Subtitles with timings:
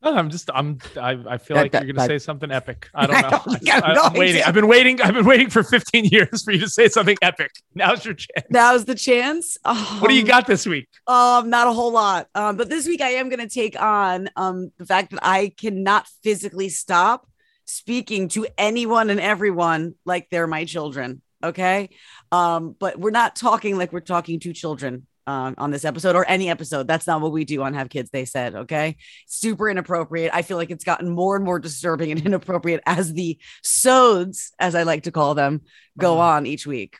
[0.00, 2.52] No, I'm just I'm I, I feel That- like that- you're gonna that- say something
[2.52, 2.88] epic.
[2.94, 3.28] I don't know.
[3.72, 4.42] I have I, no am waiting.
[4.44, 5.00] I've been waiting.
[5.02, 7.50] I've been waiting for 15 years for you to say something epic.
[7.74, 8.46] Now's your chance.
[8.48, 9.58] Now's the chance.
[9.64, 10.88] What do you Um, got this week?
[11.08, 12.28] Um, not a whole lot.
[12.36, 15.52] Um, but this week I am going to take on um the fact that I
[15.56, 17.26] cannot physically stop
[17.64, 21.22] speaking to anyone and everyone like they're my children.
[21.42, 21.90] Okay.
[22.30, 25.07] Um, but we're not talking like we're talking to children.
[25.28, 26.88] Um, on this episode or any episode.
[26.88, 28.54] That's not what we do on Have Kids, they said.
[28.54, 28.96] Okay.
[29.26, 30.30] Super inappropriate.
[30.32, 34.74] I feel like it's gotten more and more disturbing and inappropriate as the sods, as
[34.74, 35.60] I like to call them,
[35.98, 36.20] go Oh.
[36.20, 36.96] on each week.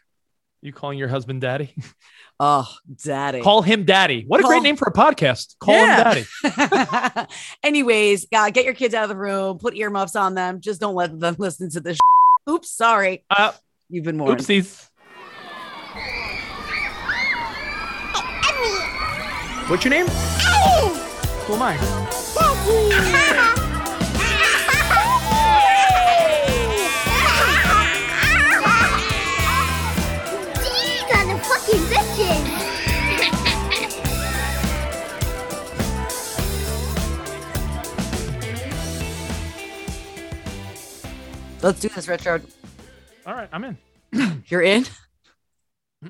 [0.61, 1.75] You calling your husband daddy?
[2.41, 2.69] Oh,
[3.03, 3.41] daddy.
[3.41, 4.23] Call him daddy.
[4.25, 5.57] What a great name for a podcast.
[5.59, 6.15] Call Yeah.
[6.15, 7.27] him daddy.
[7.65, 10.61] Anyways, uh, get your kids out of the room, put earmuffs on them.
[10.61, 11.99] Just don't let them listen to this.
[12.49, 13.25] Oops, sorry.
[13.29, 13.51] Uh,
[13.89, 14.39] You've been warned.
[14.39, 14.89] oopsies.
[19.69, 20.07] What's your name?
[20.07, 21.77] Who am I?
[30.57, 32.69] These are the fucking bitches.
[41.63, 42.43] Let's do this, Richard.
[43.27, 43.77] All right, I'm in.
[44.47, 44.87] You're in.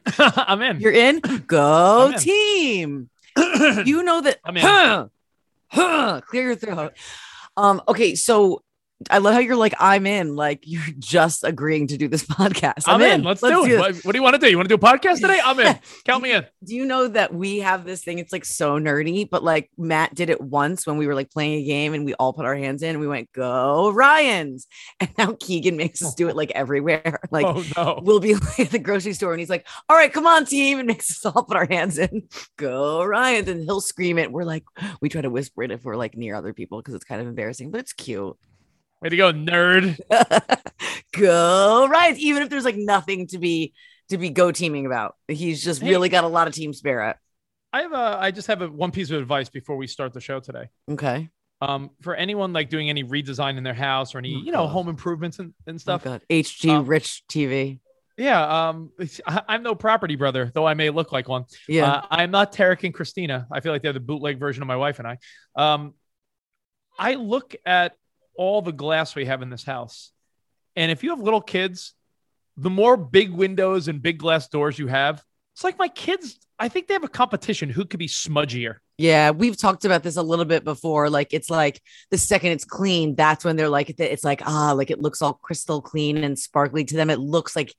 [0.18, 0.78] I'm in.
[0.80, 1.18] You're in.
[1.48, 2.18] Go in.
[2.20, 3.10] team.
[3.86, 4.38] you know that.
[4.44, 4.62] I'm in.
[4.64, 5.08] Huh,
[5.68, 6.92] huh, clear your throat.
[7.56, 7.82] Um.
[7.88, 8.14] Okay.
[8.14, 8.62] So
[9.10, 10.34] I love how you're like I'm in.
[10.34, 12.84] Like you're just agreeing to do this podcast.
[12.86, 13.22] I'm, in.
[13.22, 13.68] Let's, do it.
[13.68, 13.78] this.
[13.78, 14.50] What, what do you want to do?
[14.50, 15.40] You want to do a podcast today?
[15.42, 15.78] I'm in.
[16.04, 16.44] Count me in.
[16.64, 18.18] do you know that we have this thing?
[18.18, 21.60] It's like so nerdy, but like Matt did it once when we were like playing
[21.60, 24.66] a game and we all put our hands in and we went, go Ryans.
[25.00, 27.20] And now Keegan makes us do it like everywhere.
[27.30, 28.00] Like oh no.
[28.02, 30.78] we'll be like at the grocery store and he's like, all right, come on, team,
[30.78, 33.48] and makes us all put our hands in, go Ryans.
[33.48, 34.32] And he'll scream it.
[34.32, 34.64] We're like,
[35.00, 37.28] we try to whisper it if we're like near other people because it's kind of
[37.28, 38.36] embarrassing, but it's cute.
[39.00, 39.96] Way to go, nerd.
[41.12, 42.16] go right.
[42.18, 43.74] even if there's like nothing to be
[44.08, 45.14] to be go teaming about.
[45.28, 45.90] He's just Hey.
[45.90, 47.16] really got a lot of team spirit.
[47.72, 48.18] I have a.
[48.20, 50.68] I just have a one piece of advice before we start the show today.
[50.90, 51.28] Okay.
[51.60, 54.64] Um, for anyone like doing any redesign in their house or any Oh, you know
[54.64, 54.68] God.
[54.68, 56.02] home improvements and, and Stuff.
[56.02, 56.22] stuff.
[56.30, 57.80] HG Um, Rich TV.
[58.16, 58.68] Yeah.
[58.68, 58.90] Um,
[59.26, 61.44] I, I'm no property brother, though I may look like one.
[61.68, 61.86] Yeah.
[61.92, 63.46] Uh, I'm not Tarek and Christina.
[63.52, 65.18] I feel like they're the bootleg version of my wife and I.
[65.54, 65.94] Um,
[66.98, 67.94] I look at
[68.38, 70.12] all the glass we have in this house,
[70.76, 71.92] and if you have little kids,
[72.56, 75.22] the more big windows and big glass doors you have,
[75.54, 76.38] it's like my kids.
[76.58, 78.76] I think they have a competition who could be smudgier.
[78.96, 81.08] Yeah, we've talked about this a little bit before.
[81.10, 84.90] Like it's like the second it's clean, that's when they're like it's like ah, like
[84.90, 87.10] it looks all crystal clean and sparkly to them.
[87.10, 87.72] It looks like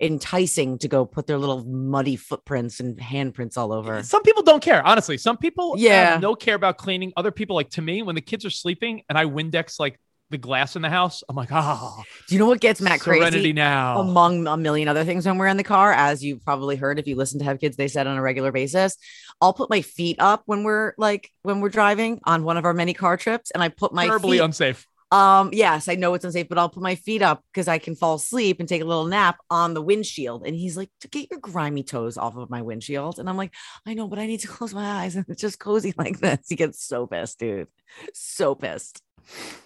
[0.00, 4.02] enticing to go put their little muddy footprints and handprints all over.
[4.02, 5.16] Some people don't care, honestly.
[5.16, 6.18] Some people Yeah.
[6.20, 7.12] no care about cleaning.
[7.16, 9.98] Other people, like to me, when the kids are sleeping and I Windex like
[10.30, 13.38] the glass in the house, I'm like, ah, Do you know what gets Matt serenity
[13.38, 13.52] crazy?
[13.52, 14.00] now.
[14.00, 17.06] Among a million other things when we're in the car, as you've probably heard if
[17.06, 18.96] you listen to Have Kids, they said on a regular basis.
[19.40, 22.74] I'll put my feet up when we're like when we're driving on one of our
[22.74, 24.86] many car trips, and I put my Terribly feet unsafe.
[25.12, 27.94] Um, yes, I know it's unsafe, but I'll put my feet up because I can
[27.94, 30.44] fall asleep and take a little nap on the windshield.
[30.44, 33.20] And he's like, to get your grimy toes off of my windshield.
[33.20, 33.54] And I'm like,
[33.86, 36.40] I know, but I need to close my eyes and it's just cozy like this.
[36.48, 37.68] He gets so pissed, dude.
[38.14, 39.00] So pissed.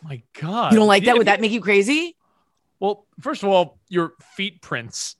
[0.02, 0.72] My God.
[0.72, 1.16] You don't like that?
[1.16, 2.16] Would that make you crazy?
[2.78, 5.16] Well, first of all, your feet prints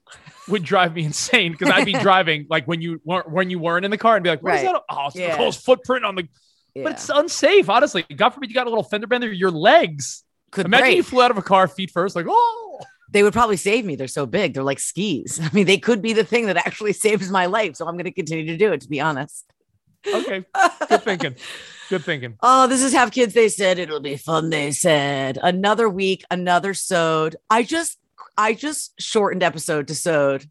[0.47, 3.85] would drive me insane because I'd be driving like when you weren't when you weren't
[3.85, 4.73] in the car and be like, "What is Right.
[4.73, 4.81] that?
[4.89, 5.27] Oh, it's Yeah.
[5.29, 6.27] Nicole's footprint on the."
[6.73, 6.83] Yeah.
[6.83, 8.03] But it's unsafe, honestly.
[8.15, 9.31] God forbid you got a little fender bender.
[9.31, 10.23] Your legs.
[10.51, 10.97] Could Imagine break.
[10.97, 12.79] you flew out of a car feet first, like, oh.
[13.09, 13.95] they would probably save me.
[13.95, 14.53] They're so big.
[14.53, 15.39] They're like skis.
[15.43, 17.75] I mean, they could be the thing that actually saves my life.
[17.75, 19.45] So I'm going to continue to do it, to be honest.
[20.07, 20.45] Okay,
[20.89, 21.35] good thinking.
[21.89, 22.37] Good thinking.
[22.41, 23.33] Oh, this is have kids.
[23.33, 24.49] They said it'll be fun.
[24.49, 27.35] They said another week, another sewed.
[27.49, 27.99] I just,
[28.37, 30.49] I just shortened episode to sewed.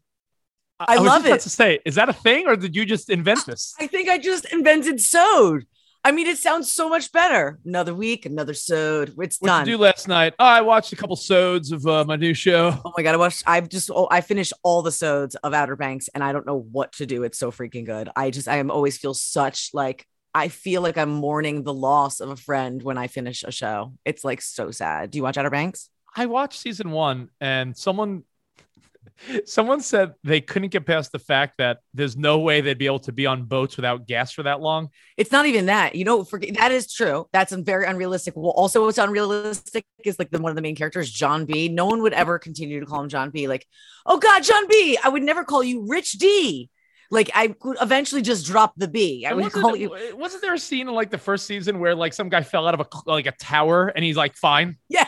[0.79, 1.41] I was love it.
[1.41, 3.75] to say, is that a thing or did you just invent this?
[3.79, 5.65] I think I just invented sewed.
[6.03, 7.59] I mean, it sounds so much better.
[7.63, 9.13] Another week, another sewed.
[9.19, 9.65] It's What done.
[9.65, 10.33] did you do last night?
[10.39, 12.75] Oh, I watched a couple sods of uh, my new show.
[12.83, 13.43] Oh my god, I watched.
[13.45, 16.57] I've just oh, I finished all the sods of Outer Banks, and I don't know
[16.71, 17.23] what to do.
[17.23, 18.09] It's so freaking good.
[18.15, 22.19] I just I am always feel such like I feel like I'm mourning the loss
[22.19, 23.93] of a friend when I finish a show.
[24.03, 25.11] It's like so sad.
[25.11, 25.89] Do you watch Outer Banks?
[26.15, 28.23] I watched season one and someone
[29.45, 32.99] someone said they couldn't get past the fact that there's no way they'd be able
[32.99, 34.89] to be on boats without gas for that long.
[35.17, 35.95] It's not even that.
[35.95, 37.27] You know, forget that is true.
[37.33, 38.35] That's very unrealistic.
[38.35, 41.69] Well, also what's unrealistic is like the one of the main characters, John B.
[41.69, 43.47] No one would ever continue to call him John B.
[43.47, 43.67] Like,
[44.05, 44.97] oh God, John B.
[45.03, 46.69] I would never call you Rich D.
[47.13, 49.25] Like I would eventually just drop the B.
[49.25, 49.93] I And would call you.
[50.15, 52.73] wasn't there a scene in like the first season where like some guy fell out
[52.73, 54.77] of a like a tower and he's like fine?
[54.87, 55.05] Yeah.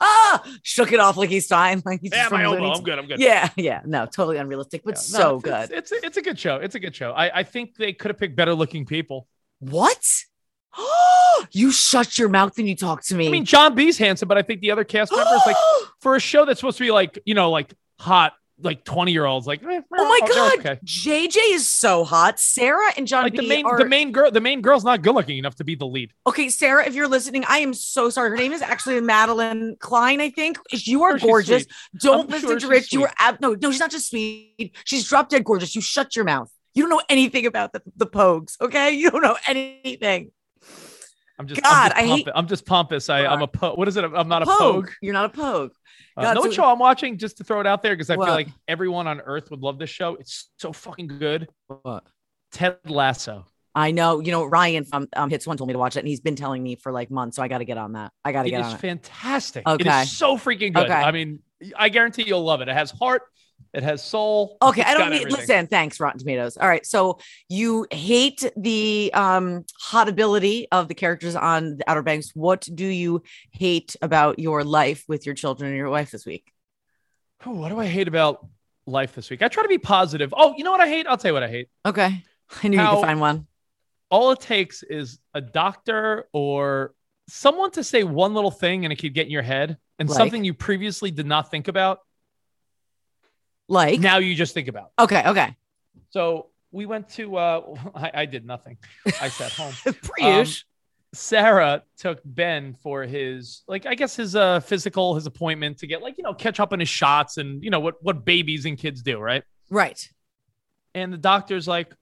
[0.00, 1.82] Ah, shook it off like he's fine.
[1.86, 2.78] Like he's Yeah, my Looney elbow.
[2.78, 2.98] I'm good.
[2.98, 3.18] I'm good.
[3.20, 3.82] Yeah, yeah.
[3.84, 5.78] No, totally unrealistic, but Yeah, no, so it's- good.
[5.78, 6.56] It's, it's it's a good show.
[6.56, 7.12] It's a good show.
[7.12, 9.26] I, I think they could have picked better looking people.
[9.60, 10.04] what?
[11.52, 13.28] you shut your mouth and you talk to me.
[13.28, 15.56] I mean, John B's handsome, but I think the other cast members like
[16.00, 19.24] for a show that's supposed to be like you know like hot like 20 year
[19.24, 20.78] olds like eh, oh my they're god, okay.
[20.84, 22.38] JJ is so hot.
[22.38, 25.02] Sarah and John like B the main are the main girl the main girl's not
[25.02, 26.48] good looking enough to be the lead okay.
[26.48, 28.30] Sarah, if you're listening, I am so sorry.
[28.30, 30.20] Her name is actually Madelyn Cline.
[30.20, 31.66] I think you are Sure, gorgeous.
[31.98, 32.92] Don't I'm listen sure to Rich.
[32.92, 33.70] you are ab- no, no.
[33.70, 34.76] She's not just sweet.
[34.84, 35.74] She's drop dead gorgeous.
[35.74, 36.50] You shut your mouth.
[36.74, 38.60] You don't know anything about the, the Pogues.
[38.60, 40.30] Okay, you don't know anything.
[41.38, 42.32] I'm just God, I'm I just, hate- pompous.
[42.36, 44.56] I'm just pompous I, I'm a po- what is it I'm not a Pogue.
[44.86, 45.72] pogue You're not a Pogue.
[46.16, 48.08] uh, God, know what so- show I'm watching just to throw it out there because
[48.10, 48.26] I What?
[48.26, 51.48] feel like everyone on earth would love this show it's so fucking good
[51.82, 52.04] What?
[52.52, 53.46] Ted Lasso
[53.76, 54.20] I know.
[54.20, 56.36] You know, Ryan from um, Hits One told me to watch it, and he's been
[56.36, 57.34] telling me for like months.
[57.34, 58.12] So I got to get on that.
[58.24, 58.74] I got to get is on it.
[58.74, 60.02] It's fantastic Okay.
[60.02, 60.92] is so freaking good Okay.
[60.92, 61.40] I mean
[61.76, 63.22] I guarantee you'll love it it has heart
[63.72, 65.20] it has soul Okay, It's I don't need.
[65.22, 65.40] everything.
[65.40, 66.56] Listen, thanks, Rotten Tomatoes.
[66.56, 67.18] All right, so
[67.48, 72.30] you hate the um hot ability of the characters on the Outer Banks.
[72.34, 76.52] What do you hate about your life with your children and your wife this week?
[77.46, 78.46] Oh, what do I hate about
[78.86, 79.42] life this week?
[79.42, 80.32] I try to be positive.
[80.36, 81.06] Oh, you know what I hate?
[81.06, 81.68] I'll tell you what I hate.
[81.86, 82.22] Okay,
[82.62, 83.46] I knew you How- could find one.
[84.10, 86.94] All it takes is a doctor or
[87.26, 90.16] someone to say one little thing and it could get in your head and Like?
[90.16, 91.98] something you previously did not think about.
[93.68, 94.90] Like, Now you just think about.
[94.98, 95.56] okay, okay,
[96.10, 98.78] So we went to, uh, I, I did nothing.
[99.20, 99.72] I sat home.
[99.84, 100.64] Priush.
[101.14, 106.02] Sarah took Ben for his like I guess his uh physical his appointment to get
[106.02, 108.76] like you know catch up on his shots and you know what what babies and
[108.76, 110.08] kids do right right.
[110.92, 111.94] and the doctor's like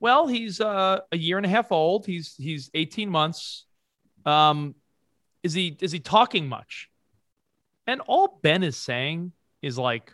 [0.00, 3.66] well he's uh a year and a half old he's he's 18 months
[4.24, 4.74] um
[5.44, 6.90] is he is he talking much
[7.86, 9.30] and all ben is saying
[9.62, 10.12] is like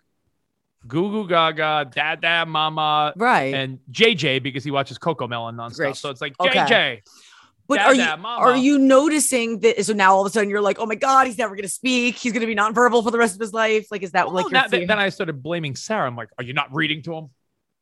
[0.86, 3.54] goo goo gaga dad dad mama Right.
[3.54, 5.96] and jj because he watches CoComelon nonstop Great.
[5.96, 6.58] so it's like Okay.
[6.58, 7.02] jj
[7.68, 9.84] But Dad, are you Dad, are you noticing that?
[9.86, 12.16] So now all of a sudden you're like, oh my god, he's never gonna speak.
[12.16, 13.86] He's gonna be nonverbal for the rest of his life.
[13.90, 16.52] Like, is that Well, like that- then i started blaming sarah i'm like are you
[16.52, 17.30] not reading to him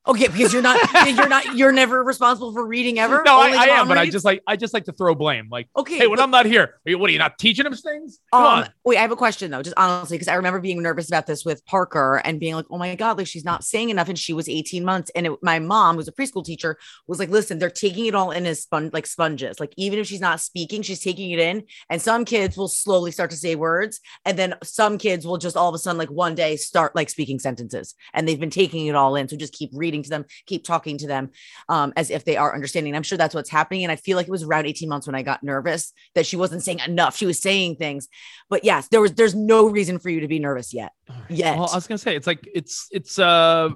[0.07, 0.79] Okay, because you're not
[1.15, 3.23] you're not you're never responsible for reading ever.
[3.25, 5.69] no I, I am but i just like i just like to throw blame like
[5.77, 5.99] okay.
[5.99, 8.19] hey when but- i'm not here are you, what are you not teaching him things
[8.33, 10.83] come um, on wait, I have a question though, just honestly, because I remember being
[10.83, 13.91] nervous about this with Parker and being like, oh my God, like she's not saying
[13.91, 14.09] enough.
[14.09, 15.13] And she was 18 months.
[15.15, 16.77] And it, my mom, who's a preschool teacher,
[17.07, 19.61] was like, listen, they're taking it all in as spon- like sponges.
[19.61, 21.65] Like, even if she's not speaking, she's taking it in.
[21.89, 24.01] And some kids will slowly start to say words.
[24.25, 27.11] And then some kids will just all of a sudden, like one day, start like
[27.11, 27.95] speaking sentences.
[28.13, 29.29] And they've been taking it all in.
[29.29, 31.31] So just keep reading to them, keep talking to them
[31.69, 32.95] um, as if they are understanding.
[32.95, 33.85] I'm sure that's what's happening.
[33.85, 36.37] And I feel like it was around 18 months when I got nervous that she
[36.37, 37.17] wasn't saying enough.
[37.17, 38.09] She was saying things.
[38.49, 40.93] But yes, there was there's no reason for you to be nervous yet.
[41.29, 41.57] Yet.
[41.59, 43.71] Well, I was gonna say it's like it's it's uh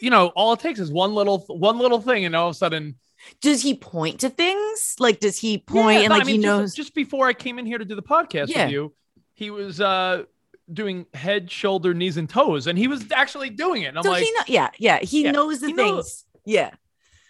[0.00, 2.58] you know all it takes is one little one little thing and all of a
[2.58, 2.96] sudden
[3.42, 4.94] does he point to things?
[4.98, 6.74] Like does he point Yeah, and no, like I mean, he just- knows?
[6.74, 8.64] Just, before I came in here to do the podcast Yeah.
[8.64, 8.94] with you,
[9.34, 10.24] he was uh
[10.72, 13.86] doing head, shoulder, knees, and toes, and he was actually doing it.
[13.86, 15.90] And I'm so like, he know, yeah, yeah, he Yeah, knows the he things.
[15.90, 16.24] knows.
[16.44, 16.70] Yeah.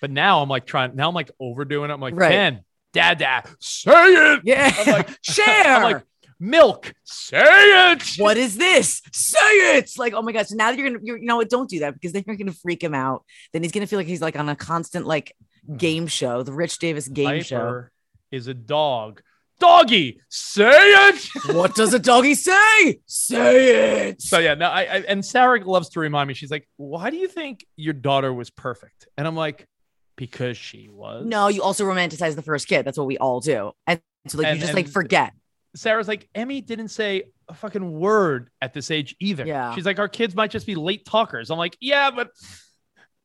[0.00, 0.96] but now I'm like trying.
[0.96, 1.94] Now I'm like overdoing it.
[1.94, 2.30] I'm like, Right.
[2.30, 2.60] Ben,
[2.92, 4.40] Dad, Dad, say it.
[4.44, 4.74] Yeah.
[4.78, 5.76] I'm like, Share.
[5.76, 6.02] I'm like,
[6.40, 7.38] milk, say
[7.92, 8.02] it.
[8.16, 9.02] what is this?
[9.12, 9.38] Say
[9.76, 9.90] it.
[9.98, 10.48] Like, oh my god.
[10.48, 11.50] So now you're gonna, you're, you know what?
[11.50, 13.24] Don't do that because then you're gonna freak him out.
[13.52, 15.76] Then he's gonna feel like he's like on a constant like hmm.
[15.76, 17.86] game show, the Rich Davis game show.
[18.32, 19.22] Is a dog.
[19.60, 21.28] Doggy, say it.
[21.54, 23.00] What does a doggy say?
[23.06, 24.20] Say it.
[24.22, 26.34] So yeah, no, I, I and Sarah loves to remind me.
[26.34, 29.66] She's like, "Why do you think your daughter was perfect?" And I'm like,
[30.16, 32.84] "Because she was." no, you also romanticize the first kid.
[32.84, 33.72] That's what we all do.
[33.86, 35.32] And so like And- you just like forget.
[35.76, 39.46] Sarah's like, Emmy didn't say a fucking word at this age either.
[39.46, 39.72] Yeah.
[39.76, 41.48] She's like, our kids might just be late talkers.
[41.48, 42.30] I'm like, yeah, but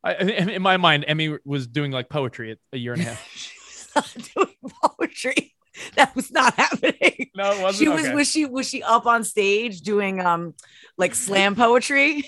[0.03, 3.05] I, in in my mind, Emmy was doing like poetry at a year and a
[3.05, 3.31] half.
[3.35, 5.54] she was not doing poetry.
[5.96, 7.29] That was not happening.
[7.36, 7.75] No, it wasn't.
[7.84, 8.15] She was Okay.
[8.15, 10.53] was she was she up on stage doing um
[10.98, 12.24] like slam poetry?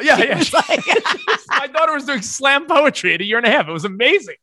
[0.00, 0.60] yeah, She yeah.
[0.68, 0.84] like-
[1.48, 3.68] my daughter was doing slam poetry at a year and a half.
[3.68, 4.36] It was amazing.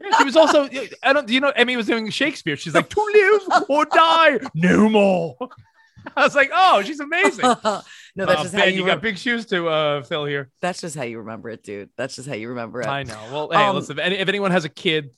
[0.00, 0.68] Yeah, she was also.
[1.02, 1.26] I don't.
[1.26, 2.56] Do you know Emmy was doing Shakespeare?
[2.56, 3.00] She's like to
[3.48, 5.36] live or die, no more.
[6.16, 7.42] I was like, oh, she's amazing.
[7.44, 7.84] no, that's
[8.16, 10.50] Oh, just how you, you got big shoes to uh, fill here.
[10.62, 11.90] that's just how you remember it, dude.
[11.98, 12.86] That's just how you remember it.
[12.86, 13.18] I know.
[13.30, 13.98] Well, hey, Um, listen.
[13.98, 15.10] If, any, if anyone has a kid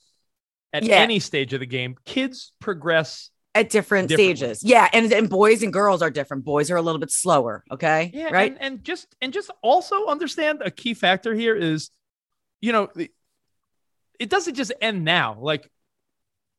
[0.72, 0.96] at Yeah.
[0.96, 3.30] any stage of the game, kids progress.
[3.54, 4.64] At different stages.
[4.64, 4.88] Yeah.
[4.94, 6.42] And, and boys and girls are different.
[6.42, 7.62] Boys are a little bit slower.
[7.70, 8.10] Okay.
[8.14, 8.52] Yeah, right.
[8.52, 11.90] And, and just and just also understand a key factor here is,
[12.62, 12.88] you know,
[14.18, 15.36] it doesn't just end now.
[15.38, 15.70] Like,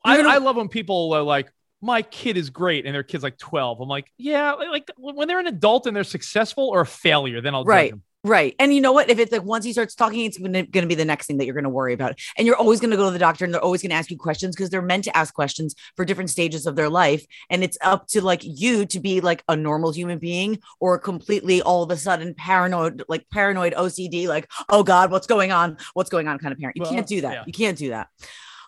[0.06, 1.52] I, I love when people are like,
[1.82, 3.82] my kid is great, and their kid's like twelve.
[3.82, 7.56] I'm like, yeah, like when they're an adult and they're successful or a failure, then
[7.56, 7.94] I'll judge Right.
[8.26, 8.56] Right.
[8.58, 9.10] And you know what?
[9.10, 11.46] If it's like once he starts talking, it's going to be the next thing that
[11.46, 12.18] you're going to worry about.
[12.38, 14.10] And you're always going to go to the doctor and they're always going to ask
[14.10, 17.26] you questions because they're meant to ask questions for different stages of their life.
[17.50, 21.62] And it's up to like you to be like a normal human being or completely
[21.62, 25.76] all of a sudden paranoid, like paranoid OCD, like, oh God, what's going on?
[25.94, 26.78] What's going on kind of parent.
[26.78, 27.34] You Well, can't do that.
[27.34, 27.44] yeah.
[27.46, 28.08] You can't do that.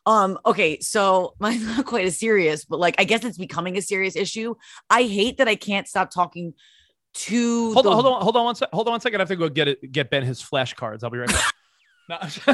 [0.05, 3.81] Um, okay, so mine's not quite as serious, but like I guess it's becoming a
[3.81, 4.55] serious issue.
[4.89, 6.53] I hate that I can't stop talking
[7.15, 8.69] to Hold the- on, hold on, hold on one sec.
[8.73, 9.19] Hold on one second.
[9.19, 9.91] I have to go get it.
[9.91, 11.03] Get Ben his flashcards.
[11.03, 11.53] I'll be right back.
[12.09, 12.53] no, Let me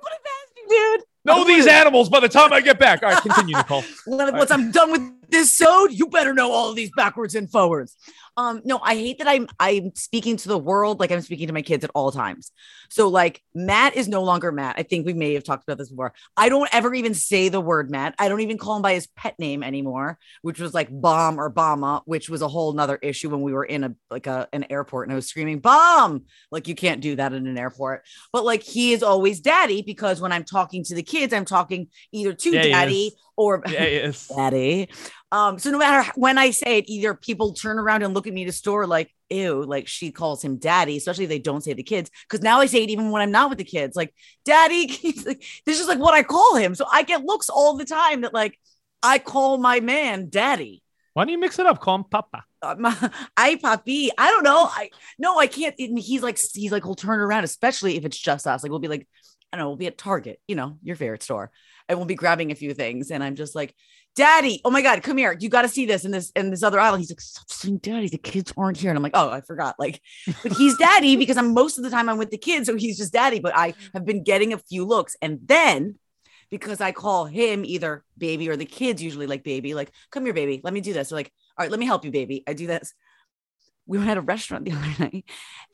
[0.00, 1.04] put it past you, dude.
[1.24, 3.02] know these animals by the time I get back.
[3.02, 3.84] All right, continue, Nicole.
[4.06, 7.50] When- Once I'm done with this sode, you better know all of these backwards and
[7.50, 7.96] forwards.
[8.36, 11.52] Um, no, I hate that I'm I'm speaking to the world like I'm speaking to
[11.52, 12.50] my kids at all times.
[12.88, 14.76] So like Matt is no longer Matt.
[14.78, 16.14] I think we may have talked about this before.
[16.36, 18.14] I don't ever even say the word Matt.
[18.18, 21.50] I don't even call him by his pet name anymore, which was like bomb or
[21.50, 24.66] bomba, which was a whole nother issue when we were in a like a an
[24.70, 26.24] airport and I was screaming bomb.
[26.50, 28.04] Like you can't do that in an airport.
[28.32, 31.88] But like he is always daddy because when I'm talking to the kids, I'm talking
[32.12, 34.88] either to Yeah, daddy or Yeah, daddy.
[35.32, 38.34] Um, so no matter when I say it, either people turn around and look at
[38.34, 41.72] me to store like, ew, like she calls him daddy, especially if they don't say
[41.72, 42.10] the kids.
[42.28, 44.88] Cause now I say it even when I'm not with the kids, like daddy,
[45.26, 46.74] like, this is like what I call him.
[46.74, 48.58] So I get looks all the time that like
[49.02, 50.82] I call my man daddy.
[51.14, 51.80] Why don't you mix it up?
[51.80, 52.44] Call him Papa.
[52.60, 54.10] Uh, my- I papi.
[54.18, 54.68] I don't know.
[54.70, 55.74] I no, I can't.
[55.78, 58.62] and He's like, he's like, he'll turn around, especially if it's just us.
[58.62, 59.08] Like we'll be like,
[59.50, 61.50] I don't know, we'll be at Target, you know, your favorite store,
[61.88, 63.74] and we'll be grabbing a few things, and I'm just like,
[64.14, 65.34] Daddy, oh my God, come here.
[65.38, 66.96] You got to see this in this in this other aisle.
[66.96, 68.08] He's like, Stop saying daddy.
[68.08, 68.90] The kids aren't here.
[68.90, 69.76] And I'm like, oh, I forgot.
[69.78, 70.02] Like,
[70.42, 72.66] but he's daddy because I'm most of the time I'm with the kids.
[72.66, 73.40] So he's just daddy.
[73.40, 75.16] But I have been getting a few looks.
[75.22, 75.98] And then
[76.50, 80.34] because I call him either baby or the kids usually like baby, like, come here,
[80.34, 80.60] baby.
[80.62, 81.08] Let me do this.
[81.08, 82.44] They're like, all right, let me help you, baby.
[82.46, 82.92] I do this.
[83.86, 85.24] We were at a restaurant the other night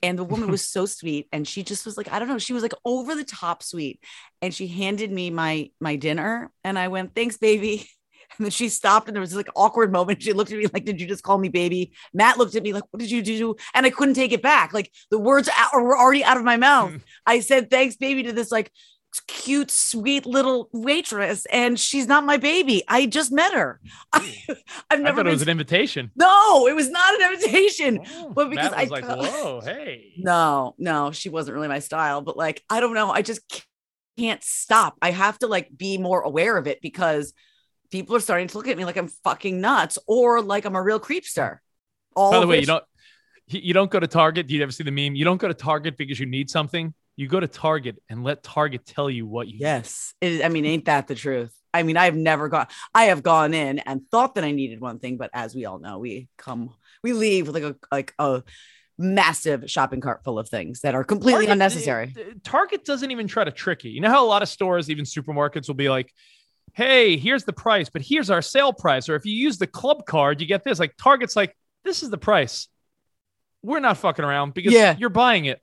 [0.00, 1.26] and the woman was so sweet.
[1.32, 4.00] And she just was like, I don't know, she was like over the top sweet.
[4.40, 7.88] And she handed me my my dinner and I went, thanks, baby.
[8.36, 10.22] And then she stopped and there was this like awkward moment.
[10.22, 11.92] She looked at me like, Did you just call me baby?
[12.12, 13.56] Matt looked at me like, What did you do?
[13.74, 14.72] And I couldn't take it back.
[14.72, 16.92] Like the words were already out of my mouth.
[17.26, 18.70] I said, Thanks, baby, to this like
[19.26, 21.46] cute, sweet little waitress.
[21.46, 22.84] And she's not my baby.
[22.86, 23.80] I just met her.
[24.12, 24.58] I, have
[24.90, 26.10] I never thought it was an invitation.
[26.14, 28.00] no, it was not an invitation.
[28.12, 30.12] Oh, But because Matt was I like, whoa, hey.
[30.18, 32.20] No, no, she wasn't really my style.
[32.20, 33.10] But like, I don't know.
[33.10, 33.40] I just
[34.18, 34.96] can't stop.
[35.00, 37.32] I have to like be more aware of it because
[37.90, 40.82] people are starting to look at me like I'm fucking nuts or like I'm a
[40.82, 41.58] real creepster.
[42.14, 42.84] All By the way, you don't
[43.46, 44.46] you don't go to Target.
[44.46, 45.14] Do you ever see the meme?
[45.14, 46.94] You don't go to Target because you need something.
[47.16, 50.14] You go to Target and let Target tell you what you Yes.
[50.20, 51.52] It, I mean, ain't that the truth?
[51.72, 54.98] I mean, I've never gone, I have gone in and thought that I needed one
[54.98, 58.42] thing, but as we all know, we come, we leave with like a, like a
[58.96, 62.14] massive shopping cart full of things that are completely Target- unnecessary.
[62.44, 63.90] Target doesn't even try to trick you.
[63.90, 66.12] You know how a lot of stores, even supermarkets, will be like,
[66.78, 70.06] "Hey, here's the price, but here's our sale price." Or if you use the club
[70.06, 70.78] card, you get this.
[70.78, 72.68] Like Target's like, "This is the price."
[73.62, 74.94] We're not fucking around because Yeah.
[74.98, 75.60] you're buying it.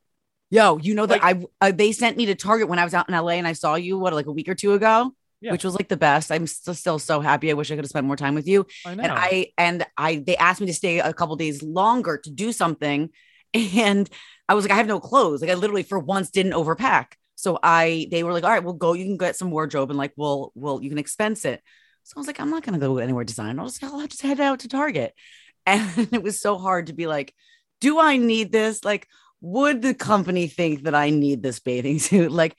[0.51, 3.07] Yo, you know that I, uh, they sent me to Target when I was out
[3.09, 5.15] in LA and I saw you, what, like a week or two ago?
[5.41, 5.51] Yeah.
[5.53, 6.31] Which was like the best.
[6.31, 7.49] I'm still, still so happy.
[7.49, 8.65] I wish I could have spent more time with you.
[8.85, 9.03] I know.
[9.03, 12.51] and I and I they asked me to stay a couple days longer to do
[12.51, 13.09] something,
[13.53, 14.09] and
[14.49, 15.41] I was like, I have no clothes.
[15.41, 17.13] Like I literally for once didn't overpack.
[17.35, 18.93] So I they were like, all right, we'll go.
[18.93, 21.61] You can get some wardrobe and like we'll we'll you can expense it.
[22.03, 23.59] So I was like, I'm not gonna go anywhere design.
[23.59, 25.13] I'll just I'll just head out to Target.
[25.67, 27.33] And it was so hard to be like,
[27.81, 28.85] do I need this?
[28.85, 29.07] Like,
[29.41, 32.31] would the company think that I need this bathing suit?
[32.41, 32.55] Like,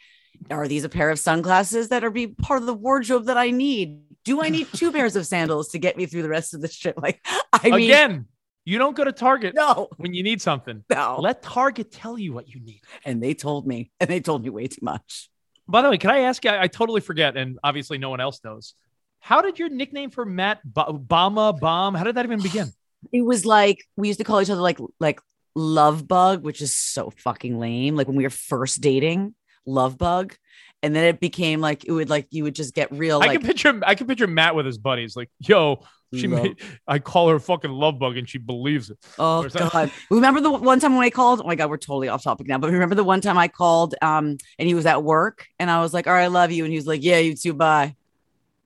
[0.50, 3.50] are these a pair of sunglasses that are be part of the wardrobe that I
[3.50, 4.00] need?
[4.25, 6.68] Do I need two pairs of sandals to get me through the rest of the
[6.68, 6.97] trip?
[7.00, 8.26] Like, I mean, Again,
[8.66, 10.85] You don't go to Target No, when you need something.
[10.90, 11.18] no.
[11.20, 12.82] Let Target tell you what you need.
[13.04, 15.30] and they told me, and they told me way too much.
[15.68, 16.50] By the way, can I ask you?
[16.50, 18.75] I, I totally forget, and obviously no one else knows.
[19.20, 21.94] How did your nickname for Matt ba- Bama Bomb?
[21.94, 22.68] How did that even begin?
[23.12, 25.20] It was like we used to call each other like like
[25.54, 27.94] love bug, which is so fucking lame.
[27.94, 30.35] Like when we were first dating, love bug.
[30.82, 33.38] And then it became like it would like you would just get real I like
[33.38, 37.28] can picture I can picture Matt with his buddies, like, yo, she made, I call
[37.28, 38.98] her fucking love bug and she believes it.
[39.18, 39.90] Oh god!
[40.10, 41.40] Remember the one time when I called?
[41.40, 42.58] Oh my god, we're totally off topic now.
[42.58, 45.80] But remember the one time I called, um, and he was at work, and I
[45.80, 47.96] was like, "All right, I love you," and he was like, "Yeah, you too, bye."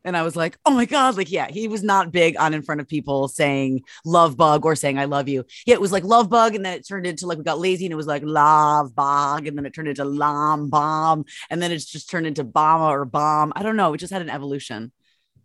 [0.02, 2.62] And I was like, "Oh my god!" Like, yeah, he was not big on in
[2.62, 6.04] front of people saying "love bug" or saying "I love you." Yeah, it was like
[6.04, 8.22] "love bug," and then it turned into like we got lazy, and it was like
[8.24, 12.44] "love bug," and then it turned into "lam bomb," and then it's just turned into
[12.44, 13.92] "bomba" or "bomb." I don't know.
[13.94, 14.92] It just had an evolution.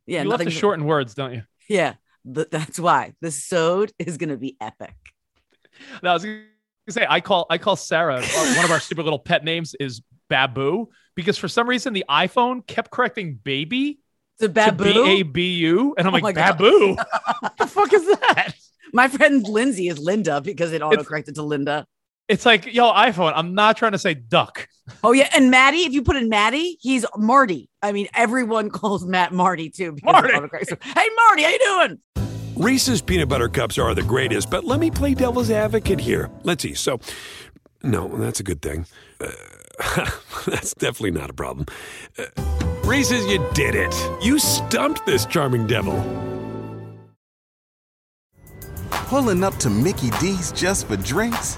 [0.06, 1.44] Yeah, you love to shorten words, don't you?
[1.68, 1.96] Yeah,
[2.34, 4.96] th- that's why the sode is gonna be epic.
[6.02, 6.44] No, I was gonna
[6.90, 10.02] say I call I call Sarah uh, one of our super little pet names is
[10.30, 14.00] Babu because for some reason the iPhone kept correcting baby
[14.40, 14.84] to babu.
[14.84, 16.96] B A B U, and I'm Oh like Babu.
[17.40, 18.54] what the fuck is that?
[18.94, 21.86] My friend Lindsay is Linda because it auto corrected to Linda.
[22.28, 23.34] It's like yo iPhone.
[23.36, 24.68] I'm not trying to say duck.
[25.04, 27.70] Oh yeah, and Maddie, if you put in Maddie, he's Marty.
[27.82, 29.96] I mean, everyone calls Matt Marty too.
[30.04, 30.34] Marty.
[30.34, 32.00] Hey Marty, how you doing?
[32.56, 36.30] Reese's peanut butter cups are the greatest, but let me play devil's advocate here.
[36.44, 36.74] Let's see.
[36.74, 37.02] So,
[37.84, 38.86] no, that's a good thing.
[39.20, 39.32] Uh,
[40.46, 41.66] that's definitely not a problem.
[42.18, 42.26] Uh,
[42.86, 43.94] Reese's, you did it.
[44.24, 46.02] You stumped this charming devil.
[48.90, 51.58] Pulling up to Mickey D's just for drinks?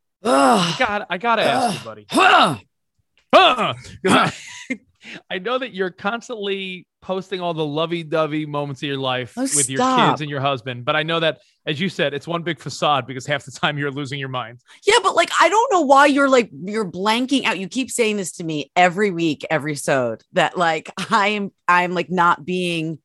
[0.23, 0.79] I Ugh.
[0.79, 2.05] got I gotta ask you, buddy.
[2.09, 2.57] Huh.
[3.33, 3.73] Huh.
[4.05, 4.33] 'Cause
[5.31, 9.67] I, know that you're constantly posting all the lovey-dovey moments of your life Oh, with
[9.69, 12.59] your kids and your husband, but I know that, as you said, it's one big
[12.59, 14.59] facade because half the time you're losing your mind.
[14.85, 17.57] Yeah, but like I don't know why you're like you're blanking out.
[17.57, 21.93] You keep saying this to me every week, every sode that like I am I'm
[21.93, 22.99] like not being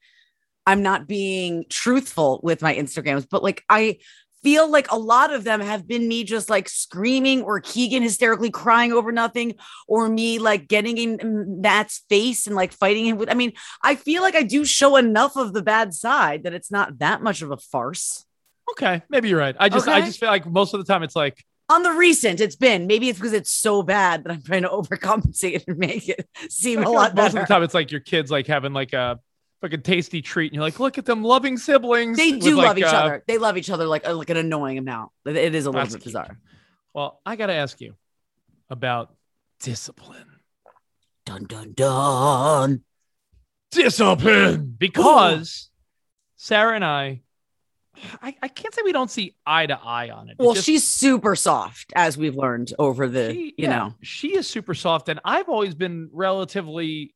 [0.67, 3.99] I'm not being truthful with my Instagrams, but like I
[4.47, 8.49] feel like a lot of them have been me just like screaming or Keegan hysterically
[8.49, 9.57] crying over nothing
[9.89, 13.97] or me like getting in Matt's face and like fighting him with I mean, I
[13.97, 17.43] feel like I do show enough of the bad side that it's not that much
[17.43, 18.25] of a farce.
[18.71, 19.57] Okay, maybe you're right.
[19.59, 22.41] I just I just feel like most of the time it's like on the recent
[22.41, 26.09] it's been maybe it's because it's so bad that i'm trying to overcompensate and make
[26.09, 28.73] it seem a lot most better of the time it's like your kids like having
[28.73, 29.19] like a
[29.61, 32.17] fucking tasty treat and you're like, look at them loving siblings.
[32.17, 34.37] they do like, love each uh, other they love each other like uh, like an
[34.37, 36.05] annoying amount it it is a little bit cute.
[36.05, 36.39] bizarre
[36.95, 37.95] Well, I gotta ask you
[38.71, 39.15] about
[39.61, 40.27] discipline.
[41.25, 42.83] dun dun dun
[43.71, 45.71] discipline because
[46.37, 47.23] Sarah and I,
[48.23, 50.33] I, I can't say we don't see eye to eye on it.
[50.33, 53.95] It well just- she's super soft as we've learned over the she- you yeah, know
[54.03, 57.15] she is super soft, and I've always been relatively.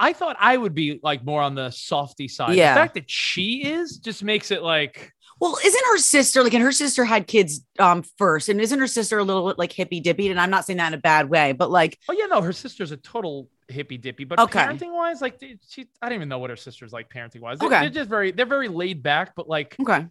[0.00, 2.56] I thought I would be like more on the softy side.
[2.56, 2.74] Yeah.
[2.74, 6.62] The fact that she is just makes it like well isn't her sister like and
[6.62, 9.98] her sister had kids um first and isn't her sister a little bit like hippy
[9.98, 12.42] dippy and i'm not saying that in a bad way but like oh yeah no
[12.42, 14.58] her sister's a total hippy dippy but Okay.
[14.58, 17.58] parenting wise like she I don't even know what her sister's like parenting wise.
[17.58, 17.80] They, Okay.
[17.80, 20.10] They're just very they're very laid back, but like okay I'm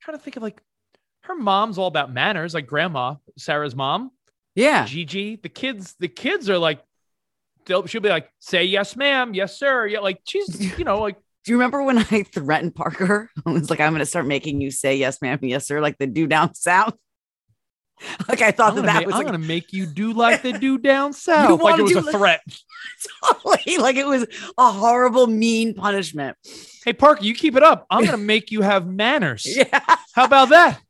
[0.00, 0.60] trying to think of like
[1.22, 4.12] her mom's all about manners, like grandma Sarah's mom.
[4.54, 6.80] yeah Gigi, the kids, the kids are like,
[7.68, 9.86] they'll, she'll be like, say yes, ma'am, yes, sir.
[9.86, 13.30] Yeah, like she's, you know, like Do you remember when I threatened Parker?
[13.46, 15.96] I was like, I'm going to start making you say yes, ma'am, yes, sir, like
[15.98, 16.94] the do down south.
[18.28, 20.42] Like I thought I'm, that that make, was I'm like gonna make you do like
[20.42, 22.40] the do down south, like it was a like- threat.
[23.42, 24.24] totally like it was
[24.56, 26.36] a horrible, mean punishment.
[26.84, 27.86] Hey, Parker, you keep it up.
[27.90, 29.44] I'm gonna make you have manners.
[29.44, 29.80] Yeah.
[30.14, 30.80] How about that?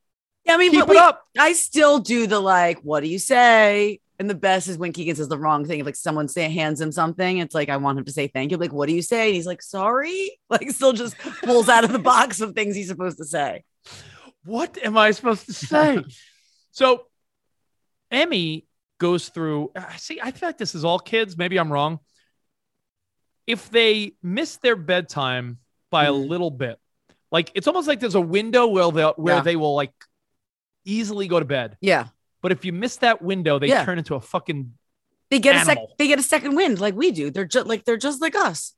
[0.44, 1.22] Yeah, I mean, Keep it we- up.
[1.38, 4.00] I still do the like, what do you say?
[4.20, 5.78] And the best is when Keegan says the wrong thing.
[5.80, 8.50] If like someone say hands him something, it's like I want him to say thank
[8.50, 8.56] you.
[8.56, 9.26] Like, what do you say?
[9.28, 10.38] And he's like, sorry.
[10.50, 13.62] Like still just pulls out of the box of things he's supposed to say.
[14.44, 16.02] What am I supposed to say?
[16.72, 17.04] so,
[18.10, 18.66] Emmy
[18.98, 19.70] goes through.
[19.76, 21.36] I See, I feel like this is all kids.
[21.36, 22.00] Maybe I'm wrong.
[23.46, 25.58] If they miss their bedtime
[25.90, 26.28] by a Mhm.
[26.28, 26.78] little bit,
[27.30, 29.40] like it's almost like there's a window where they where Yeah.
[29.42, 29.92] they will like
[30.84, 31.76] easily go to bed.
[31.80, 32.08] Yeah.
[32.42, 33.84] But if you miss that window, they Yeah.
[33.84, 34.74] turn into a fucking
[35.30, 37.30] They get a sec they get a second wind like we do.
[37.30, 38.74] They're just like they're just like us.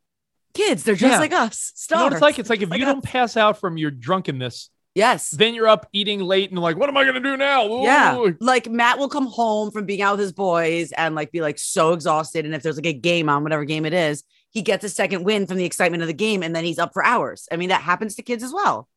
[0.54, 1.18] Kids, they're just Yeah.
[1.20, 1.72] like us.
[1.90, 2.38] You know what it's like?
[2.40, 2.92] It's like if Like you us.
[2.92, 5.30] don't pass out from your drunkenness, Yes.
[5.30, 7.66] then you're up eating late and like, what am I gonna do now?
[7.68, 7.84] Ooh.
[7.84, 8.24] Yeah.
[8.40, 11.58] Like Matt will come home from being out with his boys and like be like
[11.58, 12.44] so exhausted.
[12.44, 15.22] And if there's like a game on, whatever game it is, he gets a second
[15.22, 17.46] win from the excitement of the game and then he's up for hours.
[17.52, 18.88] I mean, that happens to kids as well.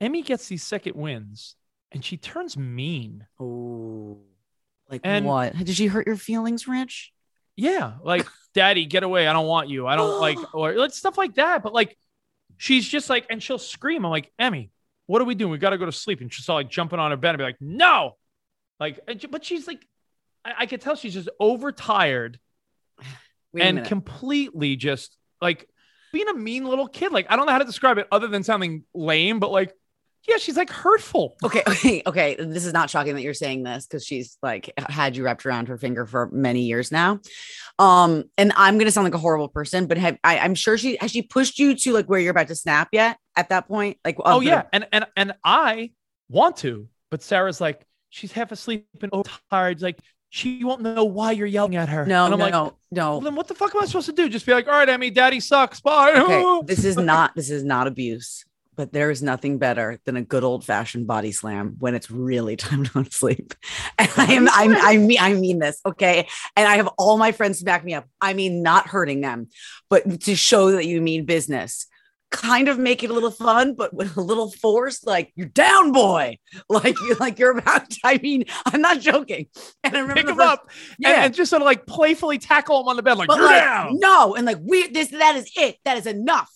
[0.00, 1.56] Emmy gets these second wins
[1.92, 3.26] and she turns mean.
[3.40, 4.18] Oh,
[4.88, 5.56] like And- what?
[5.56, 7.12] Did she hurt your feelings, Rich?
[7.56, 9.26] Yeah, like daddy, get away.
[9.26, 9.86] I don't want you.
[9.86, 11.62] I don't like or like stuff like that.
[11.62, 11.96] But like
[12.56, 14.04] she's just like, and she'll scream.
[14.04, 14.70] I'm like, Emmy,
[15.06, 15.50] what are we doing?
[15.50, 16.20] We got to go to sleep.
[16.20, 18.16] And she's all like jumping on her bed and be like, no.
[18.78, 19.84] Like, but she's like,
[20.44, 22.38] I, I could tell she's just overtired
[23.58, 25.68] and completely just like
[26.12, 27.12] being a mean little kid.
[27.12, 29.72] Like, I don't know how to describe it other than sounding lame, but like,
[30.26, 31.36] yeah, she's like hurtful.
[31.44, 32.34] Okay, okay, okay.
[32.38, 35.68] This is not shocking that you're saying this because she's like had you wrapped around
[35.68, 37.20] her finger for many years now.
[37.78, 40.96] Um, and I'm gonna sound like a horrible person, but have I, I'm sure she
[41.00, 43.98] has she pushed you to like where you're about to snap yet at that point?
[44.04, 45.92] Like, Oh the- yeah, and and and I
[46.28, 49.80] want to, but Sarah's like she's half asleep and overtired.
[49.82, 49.98] Like
[50.30, 52.04] she won't know why you're yelling at her.
[52.04, 53.20] no, and I'm no, like, no, Well, no.
[53.20, 54.28] then what the fuck am I supposed to do?
[54.28, 55.80] Just be like, all right, Emmy, Daddy sucks.
[55.80, 56.12] Bye.
[56.16, 58.44] Okay, this is not this is not abuse,
[58.78, 62.54] but there is nothing better than a good old fashioned body slam when it's really
[62.68, 63.52] time to sleep.
[63.98, 66.28] And I am I'm, I mean I mean this, okay?
[66.56, 68.06] And I have all my friends to back me up.
[68.20, 69.48] I mean not hurting them,
[69.90, 71.86] but to show that you mean business.
[72.30, 75.92] Kind of make it a little fun, but with a little force, like you're down,
[75.92, 76.36] boy.
[76.68, 77.88] Like you like you're about.
[77.90, 79.46] To, I mean, I'm not joking.
[79.82, 81.08] And I remember Pick him first- up Yeah.
[81.08, 83.46] and, and just sort of like playfully tackle him on the bed, like but you're
[83.46, 83.98] like, down.
[83.98, 85.78] no, and like we this that is it.
[85.86, 86.48] That is enough.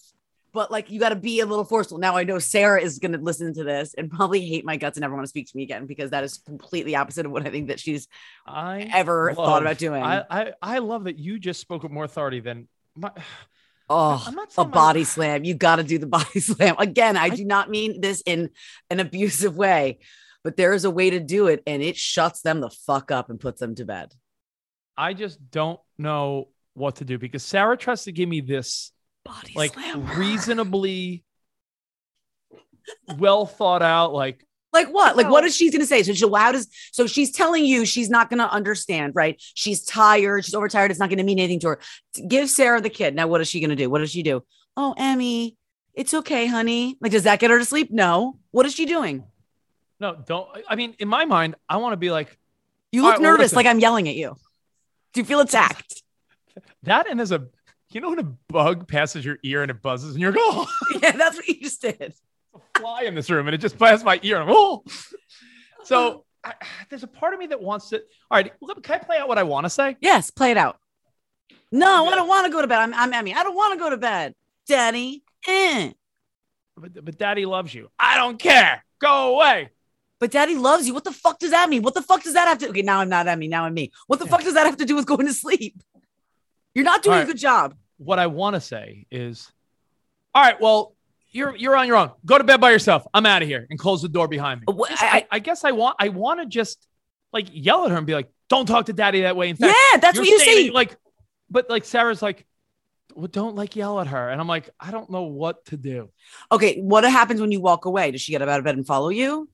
[0.53, 1.99] But like you got to be a little forceful.
[1.99, 4.97] Now I know Sarah is going to listen to this and probably hate my guts
[4.97, 7.47] and never want to speak to me again because that is completely opposite of what
[7.47, 8.09] I think that she's
[8.47, 10.03] I ever thought about doing.
[10.03, 13.11] I, I I love that you just spoke with more authority than my.
[13.89, 15.45] oh, a saying my- body slam.
[15.45, 16.77] You got to do the body slam.
[16.79, 18.51] Again, I do not mean this in
[18.91, 20.01] an abusive way,
[20.45, 23.31] but there is a way to do it and it shuts them the fuck up
[23.31, 24.13] and puts them to bed.
[24.97, 28.92] I just don't know what to do because Sarah tries to give me this
[29.25, 30.07] Body like slam.
[30.19, 31.25] reasonably
[33.19, 35.17] well thought out like Like what?
[35.17, 35.47] Like what oh.
[35.47, 35.57] is No.
[35.67, 36.03] she gonna say?
[36.03, 39.41] So she, how does so she's telling you she's not gonna understand, right?
[39.55, 41.81] She's tired, she's overtired, it's not gonna mean anything to her.
[42.27, 43.15] Give Sarah the kid.
[43.15, 43.89] Now, what is she gonna do?
[43.91, 44.43] What does she do?
[44.77, 45.57] Oh, Emmy,
[45.95, 46.97] it's okay, honey.
[47.01, 47.91] Like, does that get her to sleep?
[47.91, 48.39] No.
[48.51, 49.25] What is she doing?
[50.01, 52.37] no don't I mean in my mind I want to be like
[52.91, 53.57] You look right, nervous, listen.
[53.57, 54.35] like I'm yelling at you.
[55.13, 56.03] Do you feel attacked?
[56.83, 57.47] that and there's a
[57.95, 60.67] you know when a bug passes your ear and it buzzes and you're like oh
[61.03, 62.15] yeah, that's what you just did.
[62.55, 64.85] A fly in this room and it just passed my ear and I'm, oh
[65.85, 66.55] so I,
[66.91, 67.99] there's a part of me that wants to
[68.31, 68.53] all right
[68.83, 70.79] can I play out what I want to say Yes, play it out.
[71.71, 72.81] No, I don't want to go to bed.
[72.81, 73.35] I'm, I'm Emmy.
[73.35, 74.35] I don't want to go to bed,
[74.67, 75.23] Daddy.
[75.49, 75.93] Eh.
[76.77, 79.71] but, but daddy loves you I don't care go away
[80.21, 80.95] But daddy loves you.
[80.95, 81.83] What the fuck does that mean?
[81.83, 82.69] What the fuck does that have to?
[82.69, 83.49] Okay, now I'm not Emmy.
[83.49, 83.91] Now I'm me.
[84.07, 85.83] What the fuck does that have to do with going to sleep?
[86.75, 87.75] You're not doing All a good job.
[88.05, 89.51] What I want to say is,
[90.35, 90.95] all right, well,
[91.31, 92.11] you're you're on your own.
[92.27, 93.05] Go to bed by yourself.
[93.15, 94.67] I'm out of here and close the door behind me.
[94.89, 96.87] Just- I- I, I guess I want I want to just
[97.33, 99.49] like yell at her and be like, don't talk to daddy that way.
[99.49, 100.71] In fact, yeah, that's what you say.
[100.71, 100.97] Like,
[101.51, 102.47] but like Sarah's like,
[103.15, 106.11] well, don't like yell at her, and I'm like, I don't know what to do.
[106.51, 108.11] okay, what happens when you walk away?
[108.11, 109.49] Does she get out of bed and follow you?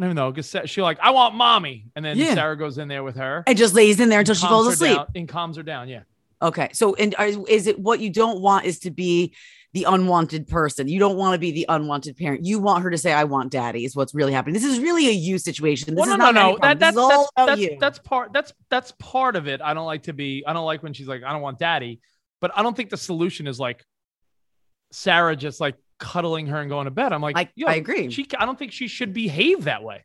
[0.00, 2.32] I don't even know because she's like, I want mommy, and then Yeah.
[2.32, 4.66] Sarah goes in there with her And just lays in there until she calms falls
[4.68, 4.96] her asleep.
[4.96, 5.90] down- and calms her down.
[5.90, 6.04] Yeah.
[6.40, 9.34] Okay, so and are, is it what you don't want is to be
[9.74, 10.88] the unwanted person?
[10.88, 12.46] You don't want to be the unwanted parent.
[12.46, 14.54] You want her to say, "I want daddy." Is what's really happening.
[14.54, 15.94] This is really a you situation.
[15.94, 16.58] This Well, is no, not no, no.
[16.62, 17.76] That, that's all that's, about that's, you.
[17.78, 18.32] that's part.
[18.32, 19.60] That's that's part of it.
[19.60, 20.42] I don't like to be.
[20.46, 22.00] I don't like when she's like, I don't want daddy.
[22.40, 23.84] But I don't think the solution is like
[24.92, 27.12] Sarah just like cuddling her and going to bed.
[27.12, 28.10] I'm like, I- I agree.
[28.10, 30.04] She, I don't think she should behave that way.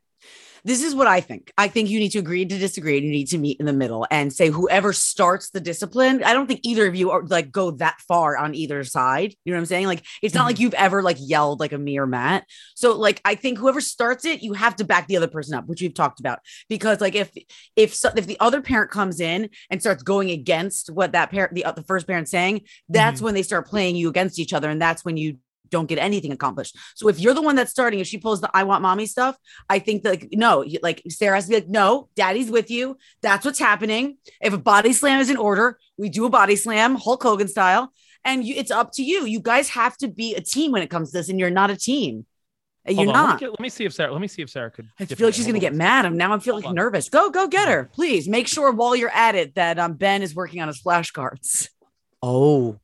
[0.64, 1.52] this is what I think.
[1.56, 2.96] I think you need to agree to disagree.
[2.96, 6.24] and You need to meet in the middle and say whoever starts the discipline.
[6.24, 9.32] I don't think either of you are like go that far on either side.
[9.44, 9.86] You know what I'm saying?
[9.86, 10.46] Like it's not Mm-hmm.
[10.48, 12.46] like you've ever like yelled like a mere Matt.
[12.74, 15.68] So like I think whoever starts it, you have to back the other person up,
[15.68, 16.40] which we've talked about.
[16.68, 17.30] Because like if
[17.76, 21.54] if so, if the other parent comes in and starts going against what that parent
[21.54, 23.24] the uh, the first parent's saying, that's Mm-hmm.
[23.26, 25.38] when they start playing you against each other, and that's when you
[25.70, 26.76] don't get anything accomplished.
[26.94, 29.36] So if you're the one that's starting, if she pulls the I want mommy stuff,
[29.68, 32.96] I think that like no, like Sarah has to be like, no, daddy's with you.
[33.22, 34.18] That's what's happening.
[34.40, 37.92] If a body slam is in order, we do a body slam, Hulk Hogan style,
[38.24, 39.24] and you, it's up to you.
[39.24, 41.70] You guys have to be a team when it comes to this, and you're not
[41.70, 42.26] a team.
[42.86, 43.40] Hold You're on, Let me, not.
[43.40, 44.12] get- let me see if Sarah.
[44.12, 44.86] Let me see if Sarah could.
[45.00, 45.36] I feel like in.
[45.38, 46.06] she's gonna get mad.
[46.06, 46.32] I'm now.
[46.32, 46.76] I'm feeling Hold on.
[46.76, 47.08] nervous.
[47.08, 48.28] Go, go get her, please.
[48.28, 51.68] Make sure while you're at it that um Ben is working on his flashcards.
[52.22, 52.78] Oh,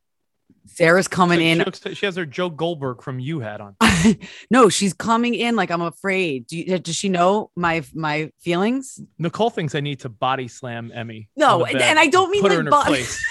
[0.74, 1.58] Sarah's coming in.
[1.58, 3.76] She, looks, she has her Joe Goldberg from You hat on.
[4.50, 6.46] no, she's coming in like I'm afraid.
[6.46, 9.00] Do you, does she know my my feelings?
[9.18, 11.28] Nicole thinks I need to body slam Emmy.
[11.36, 12.90] No, and, and I don't mean put her like body.
[12.90, 13.24] place.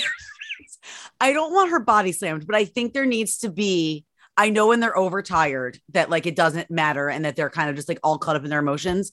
[1.20, 4.04] I don't want her body slammed, but I think there needs to be.
[4.36, 7.76] I know when they're overtired that like it doesn't matter and that they're kind of
[7.76, 9.12] just like all caught up in their emotions,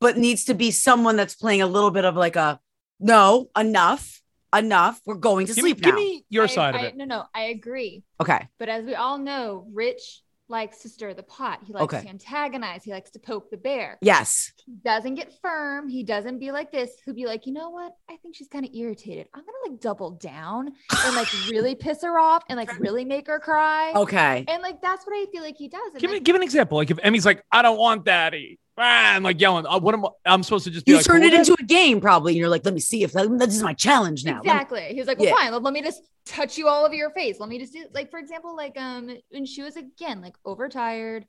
[0.00, 2.58] but needs to be someone that's playing a little bit of like a
[2.98, 4.21] no, enough,
[4.56, 5.00] enough.
[5.06, 6.96] We're going to Give me, sleep give me your I- side I- of it.
[6.96, 8.02] No, no, I agree.
[8.20, 8.48] okay.
[8.58, 11.60] But as we all know, Rich likes to stir the pot.
[11.66, 12.02] He likes Okay.
[12.02, 12.84] to antagonize.
[12.84, 13.96] He likes to poke the bear.
[14.02, 14.52] Yes.
[14.66, 15.88] He doesn't get firm.
[15.88, 16.90] He doesn't be like this.
[17.06, 17.92] He'll be like, you know what?
[18.10, 19.28] I think she's kind of irritated.
[19.32, 20.72] I'm gonna like double down
[21.06, 23.92] and like really piss her off and like really make her cry.
[23.94, 24.44] Okay.
[24.46, 25.92] And like that's what I feel like he does.
[25.92, 26.76] And, Give me, like, give an example.
[26.76, 29.66] Like if Emmy's like, I don't want daddy, I'm like yelling.
[29.66, 30.08] Uh, what am I?
[30.24, 32.32] I'm supposed to just You like, turned cool it with into a game, probably.
[32.32, 34.36] And you're like, let me see if that, this is my challenge now.
[34.36, 34.82] Let me- Exactly.
[34.92, 35.34] He was like, well, Yeah.
[35.34, 35.52] fine.
[35.52, 37.38] Let, let me just touch you all over your face.
[37.38, 41.26] Let me just do like, for example, like um when she was again like overtired,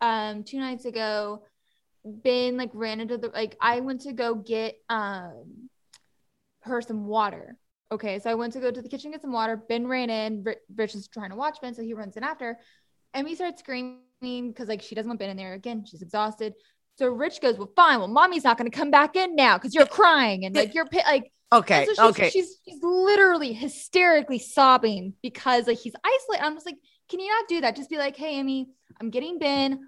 [0.00, 1.42] um, two nights ago,
[2.04, 5.68] Ben like ran into the like I went to go get um
[6.62, 7.58] her some water.
[7.90, 9.56] Okay, so I went to go to the kitchen get some water.
[9.56, 10.42] Ben ran in.
[10.44, 12.58] Ri- Rich is trying to watch Ben, so he runs in after.
[13.14, 15.84] Emmy starts screaming because like she doesn't want Ben in there again.
[15.86, 16.54] She's exhausted.
[16.98, 17.98] So Rich goes, "Well, fine.
[18.00, 20.86] Well, mommy's not going to come back in now because you're crying and like you're
[20.92, 21.86] like Okay.
[21.86, 22.30] so she's, okay.
[22.30, 26.44] She's she's literally hysterically sobbing because like he's isolated.
[26.44, 26.76] I'm just like,
[27.08, 27.76] can you not do that?
[27.76, 28.68] Just be like, hey, Amy,
[29.00, 29.80] I'm getting Ben.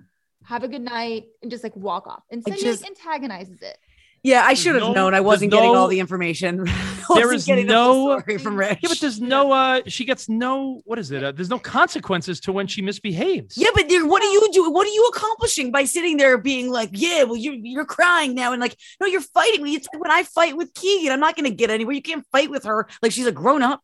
[0.45, 2.23] Have a good night, and just like walk off.
[2.31, 3.77] And he just- antagonizes it.
[4.23, 5.15] Yeah, I should have no- known.
[5.15, 6.67] I wasn't getting all the information.
[7.13, 8.79] There Wasn't getting the no- story from Rich.
[8.83, 9.51] Yeah, but there's no.
[9.51, 10.81] uh She gets no.
[10.85, 11.25] What is it?
[11.25, 13.57] Uh, there's no consequences to when she misbehaves.
[13.57, 14.73] Yeah, but there- what are you doing?
[14.73, 18.53] What are you accomplishing by sitting there being like, yeah, well, you're you're crying now,
[18.53, 19.75] and like, no, you're fighting me.
[19.75, 21.95] It's like when I fight with Keegan, I'm not gonna get anywhere.
[21.97, 23.81] You can't fight with her like she's a grown up.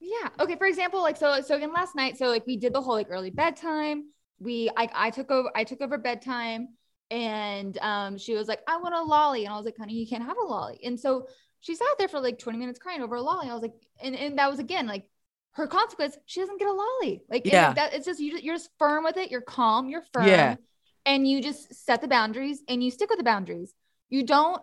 [0.00, 0.28] Yeah.
[0.40, 0.56] Okay.
[0.56, 3.08] For example, like so so again last night, so like we did the whole like
[3.10, 4.04] early bedtime.
[4.38, 6.68] We I I took over I took over bedtime
[7.12, 9.44] and um she was like, I want a lolly.
[9.44, 10.80] And I was like, honey, you can't have a lolly.
[10.84, 11.28] And so
[11.60, 13.48] she sat there for like 20 minutes crying over a lolly.
[13.48, 15.04] I was like, and, and that was again like
[15.52, 17.22] her consequence, she doesn't get a lolly.
[17.28, 17.68] Like, Yeah.
[17.68, 20.56] like, that it's just you you're just firm with it, you're calm, you're firm, Yeah.
[21.06, 23.74] and you just set the boundaries and you stick with the boundaries.
[24.08, 24.62] You don't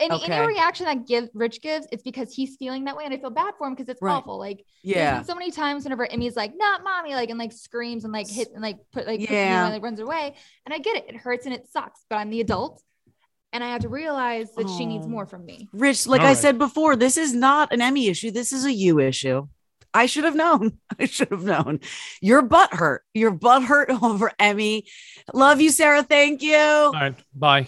[0.00, 0.32] any, Okay.
[0.32, 3.30] any reaction that give Rich gives, it's because he's feeling that way, and I feel
[3.30, 4.14] bad for him because it's Right.
[4.14, 4.38] awful.
[4.38, 5.22] Like Yeah.
[5.22, 8.48] so many times whenever Emmy's like, not mommy, like, and like screams and like hit
[8.52, 9.64] and like put like, Yeah.
[9.64, 10.34] and like runs away.
[10.64, 11.06] And I get it.
[11.08, 12.82] It hurts and it sucks, but I'm the adult
[13.52, 15.08] and I have to realize that she needs Oh.
[15.08, 15.68] more from me.
[15.72, 16.36] Rich, like All I right.
[16.36, 18.30] said before, this is not an Emmy issue.
[18.30, 19.46] This is a you issue.
[19.94, 20.78] I should have known.
[21.00, 21.80] I should have known.
[22.20, 23.02] Your butt hurt.
[23.14, 24.86] Your butt hurt over Emmy.
[25.32, 26.02] Love you, Sarah.
[26.02, 26.56] Thank you.
[26.56, 27.14] All right.
[27.34, 27.66] Bye.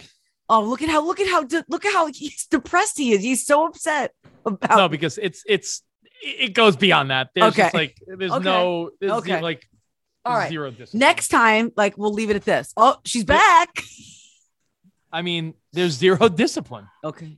[0.53, 3.21] Oh, look at how look at how de- look at how he's depressed he is.
[3.21, 4.11] He's so upset
[4.45, 5.81] about No, because it's it's
[6.21, 7.29] it goes beyond that.
[7.33, 7.77] There's just Okay.
[7.77, 8.43] like there's Okay.
[8.43, 9.29] no there's Okay.
[9.31, 9.65] zero, like
[10.25, 10.49] All right.
[10.49, 10.99] zero discipline.
[10.99, 12.73] Next time, like we'll leave it at this.
[12.75, 13.69] Oh, she's back.
[15.11, 16.87] I mean, there's zero discipline.
[17.03, 17.37] Okay.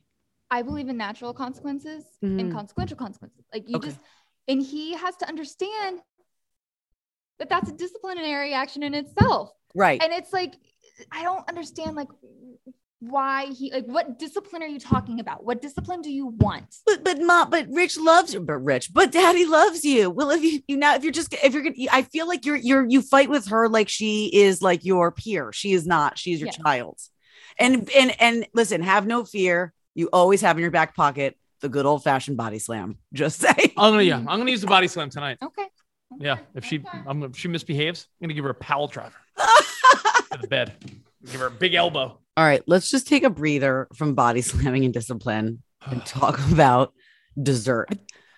[0.49, 2.39] I believe in natural consequences Mhm.
[2.39, 3.45] and consequential consequences.
[3.53, 3.89] Like you Okay.
[3.89, 3.99] just,
[4.47, 5.99] and he has to understand
[7.39, 9.51] that that's a disciplinary action in itself.
[9.75, 10.01] Right.
[10.03, 10.53] And it's like,
[11.11, 12.09] I don't understand like
[13.09, 15.43] why he like what discipline are you talking about?
[15.45, 16.75] What discipline do you want?
[16.85, 18.39] But but mom, but Rich loves you.
[18.41, 20.09] But Rich, but Daddy loves you.
[20.09, 22.55] Well, if you you now if you're just if you're gonna, I feel like you're
[22.55, 25.51] you're you fight with her like she is like your peer.
[25.53, 26.17] She is not.
[26.17, 26.57] she's your Yes.
[26.57, 26.99] child.
[27.59, 29.73] And and and listen, have no fear.
[29.95, 32.97] You always have in your back pocket the good old fashioned body slam.
[33.13, 33.53] Just say.
[33.77, 35.37] I'm gonna yeah, I'm gonna use the body slam tonight.
[35.41, 35.67] Okay.
[36.19, 36.99] Yeah, if she okay.
[37.07, 39.15] I'm if she misbehaves, I'm gonna give her a pile driver
[40.31, 40.73] to the bed.
[41.31, 42.19] Give her a big elbow.
[42.35, 46.93] All right, let's just take a breather from body slamming and discipline and talk about
[47.41, 47.89] dessert.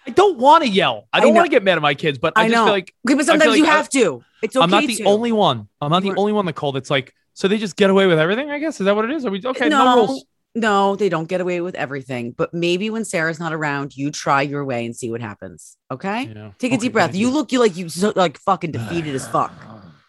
[0.08, 1.08] I don't want to yell.
[1.12, 2.66] I I don't want to get mad at my kids, but I, I just know.
[2.66, 4.24] feel like Okay, but sometimes like you I- have to.
[4.44, 4.64] It's okay.
[4.64, 5.04] I'm not the to.
[5.06, 5.68] only one.
[5.82, 6.72] I'm not You the only one, Nicole.
[6.72, 8.52] That's like so they just get away with everything.
[8.52, 9.26] I guess is that what it is?
[9.26, 9.68] Are we okay?
[9.70, 10.26] No, no, rules.
[10.54, 12.32] no, they don't get away with everything.
[12.32, 15.78] But maybe when Sarah's not around, you try your way and see what happens.
[15.90, 16.26] Okay.
[16.36, 16.52] Yeah.
[16.60, 17.16] Take a Okay, deep breath.
[17.16, 19.52] You look you like you so like fucking defeated as fuck.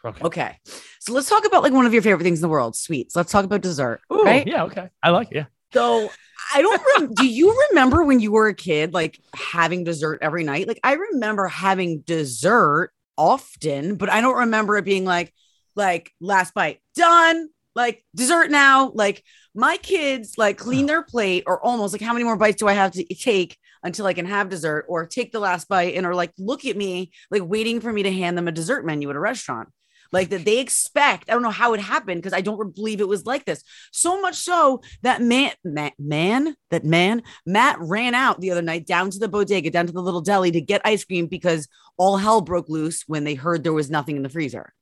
[0.06, 0.24] Okay.
[0.24, 0.58] Okay.
[1.00, 3.14] So let's talk about like one of your favorite things in the world, sweets.
[3.16, 4.00] Let's talk about dessert.
[4.12, 4.46] Ooh, right.
[4.46, 4.64] Yeah.
[4.64, 4.88] Okay.
[5.02, 5.36] I like it.
[5.36, 5.44] Yeah.
[5.72, 6.10] So
[6.54, 10.44] I don't rem- do you remember when you were a kid, like having dessert every
[10.44, 10.68] night?
[10.68, 15.32] Like I remember having dessert often, but I don't remember it being like,
[15.74, 18.90] like last bite done, like dessert now.
[18.94, 19.22] Like
[19.54, 22.74] my kids like clean their plate or almost like how many more bites do I
[22.74, 26.14] have to take until I can have dessert or take the last bite and are
[26.14, 29.16] like look at me like waiting for me to hand them a dessert menu at
[29.16, 29.68] a restaurant.
[30.12, 31.28] Like that they expect.
[31.28, 33.62] I don't know how it happened because I don't believe it was like this.
[33.92, 38.86] So much so that man, man, man, that man, Matt ran out the other night
[38.86, 42.16] down to the bodega, down to the little deli to get ice cream because all
[42.16, 44.72] hell broke loose when they heard there was nothing in the freezer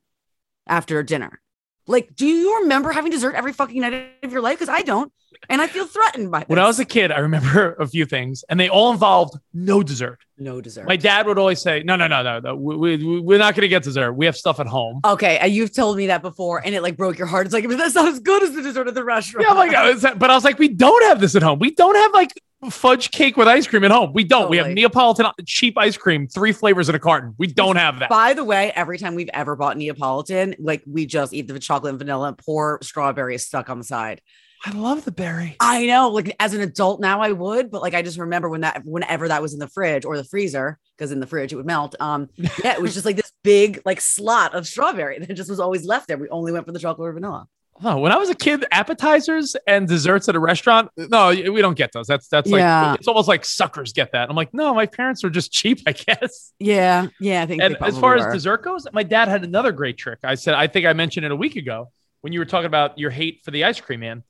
[0.66, 1.40] after dinner.
[1.86, 4.58] Like, do you remember having dessert every fucking night of your life?
[4.58, 5.12] Because I don't,
[5.48, 6.48] and I feel threatened by this.
[6.48, 9.82] When I was a kid, I remember a few things, and they all involved no
[9.82, 10.18] dessert.
[10.38, 10.86] no dessert.
[10.86, 12.56] My dad would always say, "No, no, no, no, no.
[12.56, 14.12] We, we, we're not going to get dessert.
[14.12, 17.18] We have stuff at home." Okay, you've told me that before, and it like broke
[17.18, 17.46] your heart.
[17.46, 19.46] It's like, but that's not as good as the dessert at the restaurant.
[19.46, 21.42] Yeah, I'm like, oh, I was- but I was like, we don't have this at
[21.42, 21.58] home.
[21.58, 22.32] We don't have like
[22.70, 24.10] fudge cake with ice cream at home.
[24.14, 24.48] We don't.
[24.48, 27.34] We have Neapolitan cheap ice cream, three flavors in a carton.
[27.36, 28.08] We don't have that.
[28.08, 31.90] By the way, every time we've ever bought Neapolitan, like we just eat the chocolate
[31.90, 34.22] and vanilla and pour strawberry stuck on the side.
[34.66, 35.56] I love the berry.
[35.60, 38.62] I know, like as an adult now, I would, but like I just remember when
[38.62, 41.56] that, whenever that was in the fridge or the freezer, because in the fridge it
[41.56, 41.94] would melt.
[42.00, 45.60] Um, yeah, it was just like this big like slot of strawberry that just was
[45.60, 46.16] always left there.
[46.16, 47.46] We only went for the chocolate or vanilla.
[47.82, 51.76] No, when I was a kid, appetizers and desserts at a restaurant, no, we don't
[51.76, 52.06] get those.
[52.06, 54.30] That's that's like it's almost like suckers get that.
[54.30, 56.52] I'm like, no, my parents are just cheap, I guess.
[56.58, 57.62] Yeah, yeah, I think.
[57.62, 58.28] And as far were.
[58.28, 60.20] as dessert goes, my dad had another great trick.
[60.22, 62.98] I said, I think I mentioned it a week ago when you were talking about
[62.98, 64.22] your hate for the ice cream man.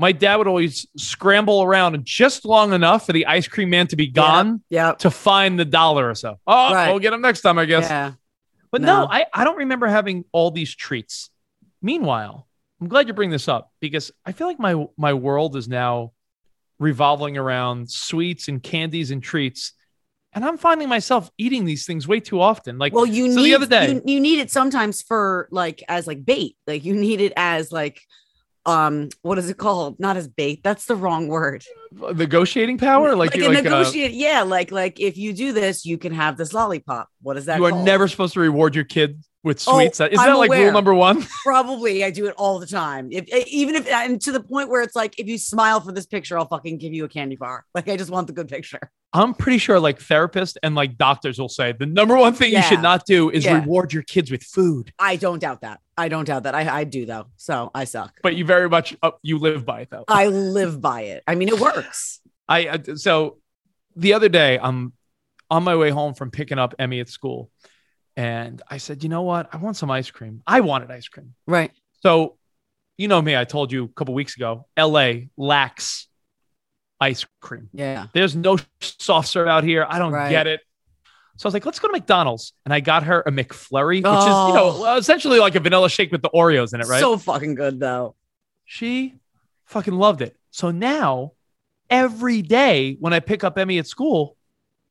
[0.00, 3.96] My dad would always scramble around just long enough for the ice cream man to
[3.96, 5.00] be gone Yep.
[5.00, 6.38] to find the dollar or so.
[6.46, 6.90] Oh, Right.
[6.90, 7.90] we'll get him next time, I guess.
[7.90, 8.12] Yeah.
[8.70, 9.08] But no, No.
[9.10, 11.30] I, I don't remember having all these treats.
[11.82, 12.46] Meanwhile,
[12.80, 16.12] I'm glad you bring this up because I feel like my my world is now
[16.78, 19.72] revolving around sweets and candies and treats.
[20.32, 22.78] And I'm finding myself eating these things way too often.
[22.78, 25.82] Like Well, you so need the other day, you, you need it sometimes for like
[25.88, 26.56] as like bait.
[26.66, 28.00] Like you need it as like
[28.68, 29.98] um what is it called?
[29.98, 30.62] Not as bait.
[30.62, 31.64] That's the wrong word.
[31.92, 34.12] negotiating power, like, like like uh, negotiate.
[34.12, 37.08] yeah, like like if you do this, you can have this lollipop.
[37.22, 37.58] What is that?
[37.58, 37.84] you are called?
[37.84, 39.98] never supposed to reward your kid with Oh, sweets.
[39.98, 41.26] Is I'm that like rule number one?
[41.44, 43.08] probably I do it all the time.
[43.10, 45.90] If eh, even if and to the point where it's like if you smile for
[45.90, 47.64] this picture, I'll fucking give you a candy bar.
[47.74, 48.90] Like I just want the good picture.
[49.12, 52.62] I'm pretty sure like therapists and like doctors will say the number one thing you
[52.62, 53.54] should not do is Yeah.
[53.60, 54.92] reward your kids with food.
[54.98, 55.80] I don't doubt that.
[55.96, 56.54] I don't doubt that.
[56.54, 57.26] I I do though.
[57.36, 58.12] So I suck.
[58.22, 60.04] But you very much uh, you live by it though.
[60.08, 61.22] I live by it.
[61.26, 62.20] I mean, it works.
[62.48, 63.38] I I- so
[63.96, 64.92] the other day I'm
[65.50, 67.50] on my way home from picking up Emmy at school,
[68.18, 69.48] and I said, you know what?
[69.52, 70.42] I want some ice cream.
[70.46, 71.34] I wanted ice cream.
[71.46, 71.70] Right.
[72.02, 72.36] So,
[72.96, 73.36] you know me.
[73.36, 74.66] I told you a couple weeks ago.
[74.76, 75.30] L.A.
[75.36, 76.08] lacks
[77.00, 77.68] ice cream.
[77.72, 78.06] Yeah.
[78.12, 79.86] There's no soft serve out here.
[79.88, 80.30] I don't Right.
[80.30, 80.60] get it.
[81.36, 84.04] So I was like, let's go to McDonald's, and I got her a McFlurry, which
[84.06, 84.82] is you Oh.
[84.82, 86.98] know essentially like a vanilla shake with the Oreos in it, right?
[86.98, 88.16] So fucking good though.
[88.64, 89.14] she
[89.66, 90.36] fucking loved it.
[90.50, 91.32] So now
[91.88, 94.36] every day when I pick up Emmy at school,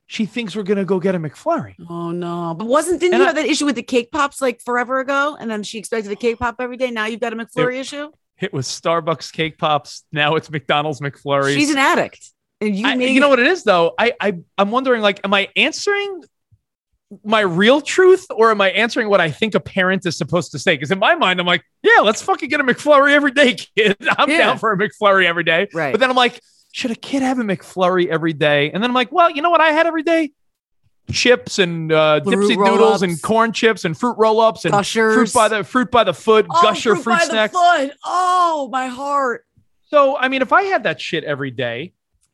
[0.07, 1.75] she thinks we're gonna go get a McFlurry.
[1.89, 2.55] Oh no.
[2.57, 4.99] But wasn't didn't And you I- have that issue with the cake pops like forever
[4.99, 5.37] ago?
[5.39, 6.91] And then she expected a cake pop every day.
[6.91, 8.09] Now you've got a McFlurry issue.
[8.39, 10.03] It was Starbucks cake pops.
[10.11, 11.55] Now it's McDonald's McFlurries.
[11.55, 12.31] She's an addict.
[12.61, 13.93] And you I- made you know what it is though?
[13.99, 16.23] I, I I'm wondering like, am I answering
[17.23, 20.59] my real truth or am I answering what I think a parent is supposed to
[20.59, 20.73] say?
[20.75, 23.95] Because in my mind, I'm like, yeah, let's fucking get a McFlurry every day, kid.
[24.17, 24.37] I'm Yeah.
[24.39, 25.67] down for a McFlurry every day.
[25.73, 25.91] Right.
[25.93, 26.41] But then I'm like,
[26.77, 28.69] should a kid have a McFlurry every day?
[28.71, 30.31] And then I'm like, well, you know what I had every day?
[31.11, 35.15] Chips and uh, Dipsy Doodles and corn chips and fruit roll ups and Gushers.
[35.15, 37.53] fruit by the fruit by the foot, oh, gusher fruit fruit snacks.
[37.55, 39.45] Oh, my heart.
[39.89, 41.93] So I mean, if I had that shit every day,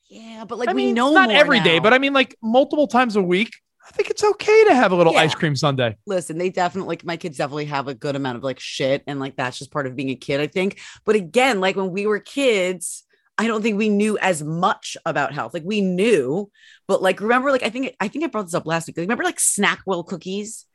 [0.10, 1.84] Yeah, but like I we mean, know not every day, now.
[1.84, 3.54] but I mean, like multiple times a week.
[3.88, 5.20] I think it's okay to have a little Yeah.
[5.20, 5.96] ice cream sundae.
[6.08, 9.20] listen, they definitely like my kids definitely have a good amount of like shit, and
[9.20, 10.80] like that's just part of being a kid, I think.
[11.06, 13.04] But again, like when we were kids,
[13.44, 15.54] I don't think we knew as much about health.
[15.54, 16.50] Like we knew,
[16.88, 18.98] but like remember, like I think I think I brought this up last week.
[18.98, 20.66] Like, remember like Snackwell cookies?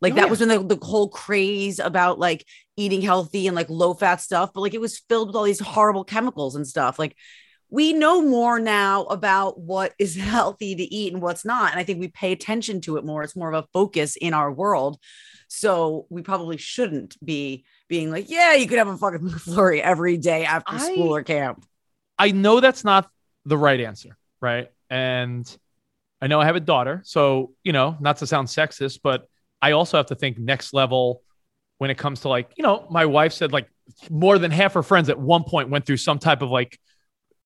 [0.00, 0.30] Like Oh, that yeah.
[0.30, 2.44] was when the, the whole craze about like
[2.76, 5.60] eating healthy and like low fat stuff, but like it was filled with all these
[5.60, 6.98] horrible chemicals and stuff.
[6.98, 7.16] Like
[7.70, 11.70] we know more now about what is healthy to eat and what's not.
[11.70, 13.22] And I think we pay attention to it more.
[13.22, 14.98] It's more of a focus in our world.
[15.48, 20.16] So we probably shouldn't be being like, yeah, you could have a fucking McFlurry every
[20.16, 21.64] day after I- school or camp.
[22.18, 23.10] I know that's not
[23.44, 24.70] the right answer, right?
[24.90, 25.48] And
[26.20, 29.28] I know I have a daughter, so you know, not to sound sexist, but
[29.62, 31.22] I also have to think next level
[31.78, 33.68] when it comes to like, you know, my wife said like
[34.10, 36.78] more than half her friends at one point went through some type of like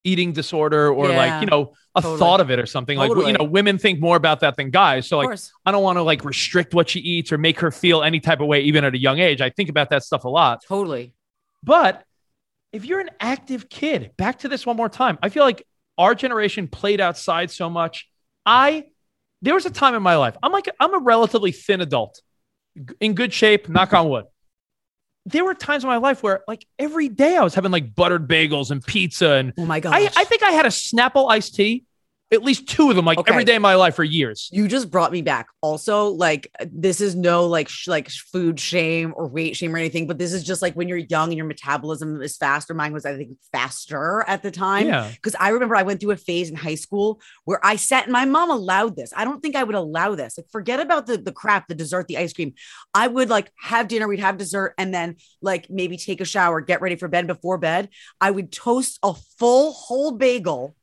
[0.05, 2.19] eating disorder or Yeah, like, you know, a totally.
[2.19, 2.99] thought of it or something.
[2.99, 5.07] Like, you know, women think more about that than guys.
[5.07, 5.39] So like.
[5.65, 8.41] I don't want to like restrict what she eats or make her feel any type
[8.41, 9.41] of way, even at a young age.
[9.41, 10.65] I think about that stuff a lot.
[10.67, 11.13] Totally.
[11.63, 12.05] But
[12.73, 15.19] if you're an active kid, back to this one more time.
[15.23, 15.67] I feel like
[15.99, 18.09] our generation played outside so much.
[18.47, 18.87] I
[19.43, 20.37] there was a time in my life.
[20.43, 22.21] I'm like I'm a relatively thin adult,
[23.01, 23.69] in good shape.
[23.69, 24.25] Knock on wood.
[25.27, 28.27] there were times in my life where like every day I was having like buttered
[28.29, 29.95] bagels and pizza and Oh my god.
[29.95, 31.85] I, I think I had a Snapple iced tea,
[32.33, 33.31] at least two of them, like Okay.
[33.33, 34.49] every day of my life for years.
[34.53, 35.47] you just brought me back.
[35.61, 40.07] Also, like this is no like sh- like food shame or weight shame or anything,
[40.07, 42.75] but this is just like when you're young and your metabolism is faster.
[42.75, 44.87] Mine was, I think, faster at the time.
[44.89, 45.11] Yeah.
[45.13, 48.13] Because I remember I went through a phase in high school where I sat and
[48.13, 49.13] my mom allowed this.
[49.17, 50.39] I don't think I would allow this.
[50.39, 52.55] Like, forget about the the crap, the dessert, the ice cream.
[52.95, 56.61] I would like have dinner, we'd have dessert, and then like maybe take a shower,
[56.61, 57.27] get ready for bed.
[57.27, 57.89] Before bed,
[58.21, 60.75] I would toast a full whole bagel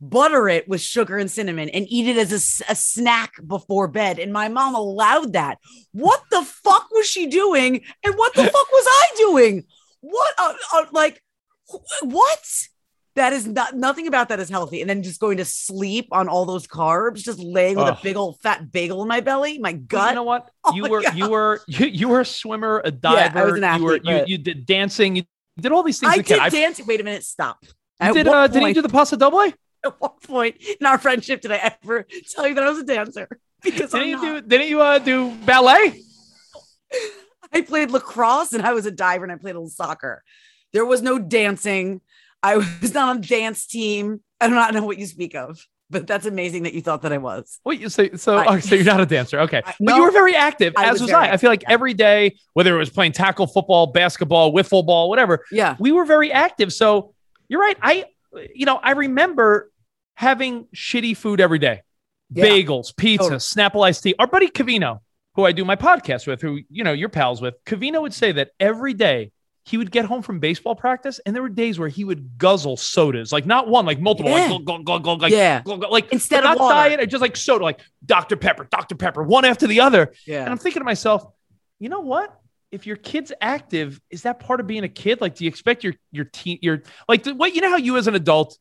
[0.00, 4.18] butter it with sugar and cinnamon and eat it as a, a, snack before bed.
[4.18, 5.58] And my mom allowed that.
[5.92, 7.82] What the fuck was she doing?
[8.04, 9.64] And what the fuck was I doing?
[10.00, 11.22] What, uh, uh, like,
[12.02, 12.40] what?
[13.14, 14.82] That is not nothing about that is healthy.
[14.82, 17.96] And then just going to sleep on all those carbs, just laying with Ugh.
[17.98, 20.10] a big old fat bagel in my belly, my gut.
[20.10, 20.50] You know what?
[20.68, 23.38] Oh you were you were you, you were a swimmer, a Yeah, diver.
[23.38, 25.16] I was an you were athlete, you, you did dancing.
[25.16, 25.22] You
[25.58, 26.12] did all these things.
[26.12, 26.84] I a did I- dance.
[26.84, 27.64] Wait a minute, stop.
[28.00, 29.50] At did uh, did you do the pasta double?
[29.86, 32.84] At what point in our friendship did I ever tell you that I was a
[32.84, 33.28] dancer?
[33.62, 34.42] Because Didn't I'm you not.
[34.44, 36.00] do didn't you uh, do ballet?
[37.52, 40.22] I played lacrosse and I was a diver and I played a little soccer.
[40.72, 42.00] There was no dancing.
[42.42, 44.20] I was not on a dance team.
[44.40, 45.58] I do not know what you speak of,
[45.88, 47.58] but that's amazing that you thought that I was.
[47.64, 48.36] Wait, you say so?
[48.36, 49.62] I- oh, so you're not a dancer, okay?
[49.64, 51.32] I- but no, you were very active, I as was was, I.
[51.32, 51.70] I feel like yeah.
[51.72, 55.76] every day, whether it was playing tackle football, basketball, wiffle ball, whatever, Yeah.
[55.78, 56.72] we were very active.
[56.72, 57.14] So
[57.48, 57.76] you're right.
[57.80, 58.04] I,
[58.54, 59.70] you know, I remember
[60.16, 61.82] having shitty food every day,
[62.32, 62.44] Yeah.
[62.44, 63.38] bagels, pizza, Totally.
[63.38, 64.14] Snapple iced tea.
[64.18, 65.00] Our buddy Cavino,
[65.34, 68.32] who I do my podcast with, who you know you're pals with, Cavino would say
[68.32, 69.30] that every day
[69.64, 72.76] he would get home from baseball practice, and there were days where he would guzzle
[72.76, 74.46] sodas, like not one, like multiple, Yeah.
[74.52, 75.60] like, glug, glug, glug, like, Yeah.
[75.62, 76.74] glug, glug, like Instead of not water.
[76.96, 80.12] diet, just like soda, like Dr Pepper, Dr Pepper, one after the other.
[80.26, 80.42] Yeah.
[80.42, 81.24] And I'm thinking to myself,
[81.80, 82.32] you know what?
[82.72, 85.20] If your kid's active, is that part of being a kid?
[85.20, 88.06] Like, do you expect your your teen your like what you know how you as
[88.06, 88.58] an adult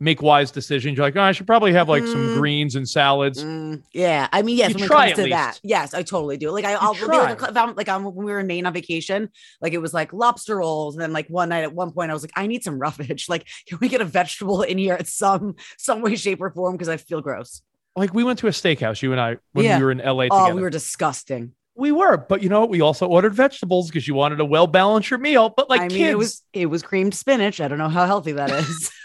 [0.00, 0.96] make wise decisions?
[0.96, 2.32] You're like, oh, I should probably have like some Mm.
[2.32, 3.44] greens and salads.
[3.44, 4.70] Mm, yeah, I mean, yes.
[4.70, 6.50] You when it try comes to to that, yes, I totally do.
[6.50, 8.72] Like, I, I'll be like, if I'm, like, I'm, when we were in Maine on
[8.72, 9.28] vacation,
[9.60, 12.14] like it was like lobster rolls, and then like one night at one point, I
[12.14, 13.26] was like, I need some roughage.
[13.28, 16.74] Like, can we get a vegetable in here at some some way, shape, or form?
[16.74, 17.62] Because I feel gross.
[17.96, 19.78] Like we went to a steakhouse, you and I, when Yeah.
[19.78, 21.52] we were in LA Oh, we were disgusting.
[21.76, 22.70] We were, but you know, what?
[22.70, 25.48] we also ordered vegetables because you wanted a well balanced meal.
[25.48, 27.60] But like I mean, kids, it was it was creamed spinach.
[27.60, 28.90] I don't know how healthy that is.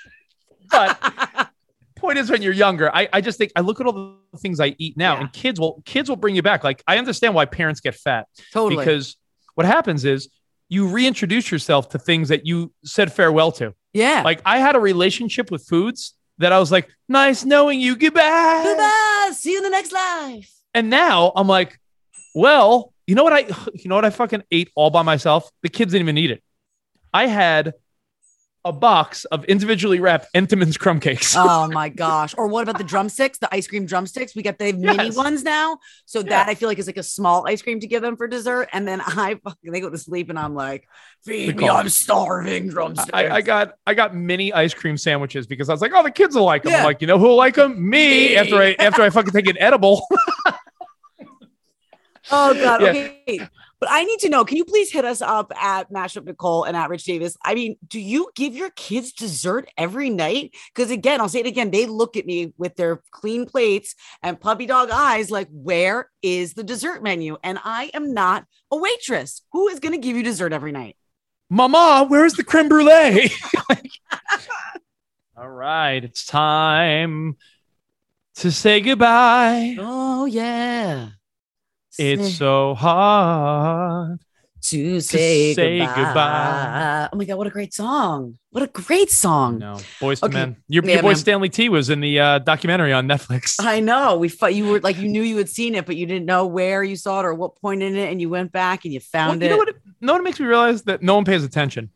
[0.69, 1.49] but
[1.95, 3.93] point is when you're younger I, I just think i look at all
[4.31, 5.21] the things i eat now Yeah.
[5.21, 8.27] and kids will kids will bring you back like i understand why parents get fat
[8.51, 8.77] totally.
[8.83, 9.15] because
[9.55, 10.29] what happens is
[10.69, 14.21] you reintroduce yourself to things that you said farewell to yeah.
[14.25, 18.61] like i had a relationship with foods that i was like nice knowing you goodbye
[18.63, 19.31] Goodbye.
[19.33, 20.51] See you in the next life.
[20.73, 21.79] and now i'm like
[22.35, 23.39] well you know what i
[23.73, 26.43] you know what i fucking ate all by myself the kids didn't even eat it
[27.13, 27.73] i had
[28.65, 32.33] a box of individually wrapped entenmann's crumb cakes Oh my gosh.
[32.37, 34.35] Or what about the drumsticks, the ice cream drumsticks?
[34.35, 35.77] We got the mini ones now.
[36.05, 38.27] So that I feel like is like a small ice cream to give them for
[38.27, 38.69] dessert.
[38.73, 40.87] And then I fucking they go to sleep and I'm like,
[41.23, 41.69] feed me.
[41.69, 43.11] I'm starving drumsticks.
[43.13, 46.11] I, I got I got mini ice cream sandwiches because I was like, oh, the
[46.11, 46.71] kids will like them.
[46.71, 46.79] Yeah.
[46.79, 47.89] I'm like, you know who will like them?
[47.89, 48.29] Me.
[48.29, 48.35] Me.
[48.35, 50.05] After I after I fucking take an edible.
[52.31, 52.81] oh god.
[52.81, 52.89] Yeah.
[52.89, 53.47] Okay.
[53.79, 56.77] But I need to know, can you please hit us up at Mashup Nicole and
[56.77, 57.37] at Rich Davis?
[57.43, 60.55] I mean, do you give your kids dessert every night?
[60.73, 64.39] Because again, I'll say it again, they look at me with their clean plates and
[64.39, 67.37] puppy dog eyes, like, where is the dessert menu?
[67.43, 69.41] And I am not a waitress.
[69.51, 70.95] Who is going to give you dessert every night?
[71.49, 73.29] Mama, where's the creme brulee?
[75.37, 77.35] All right, it's time
[78.35, 79.75] to say goodbye.
[79.77, 81.09] Oh yeah.
[81.97, 84.19] It's so hard.
[84.61, 85.95] to say, say goodbye.
[85.95, 87.09] goodbye.
[87.13, 88.37] Oh my god, what a great song!
[88.49, 89.59] What a great song!
[89.59, 90.57] No, Boyz II Men.
[90.67, 91.15] Your, Yeah, your boy man.
[91.17, 93.57] Stanley T was in the uh, documentary on Netflix.
[93.59, 94.55] I know we fought.
[94.55, 96.95] You were like you knew you had seen it, but you didn't know where you
[96.95, 99.41] saw it or what point in it, and you went back and you Well, found
[99.41, 99.51] you it.
[99.51, 99.69] know what?
[99.69, 101.91] It, what it makes me realize that no one pays attention,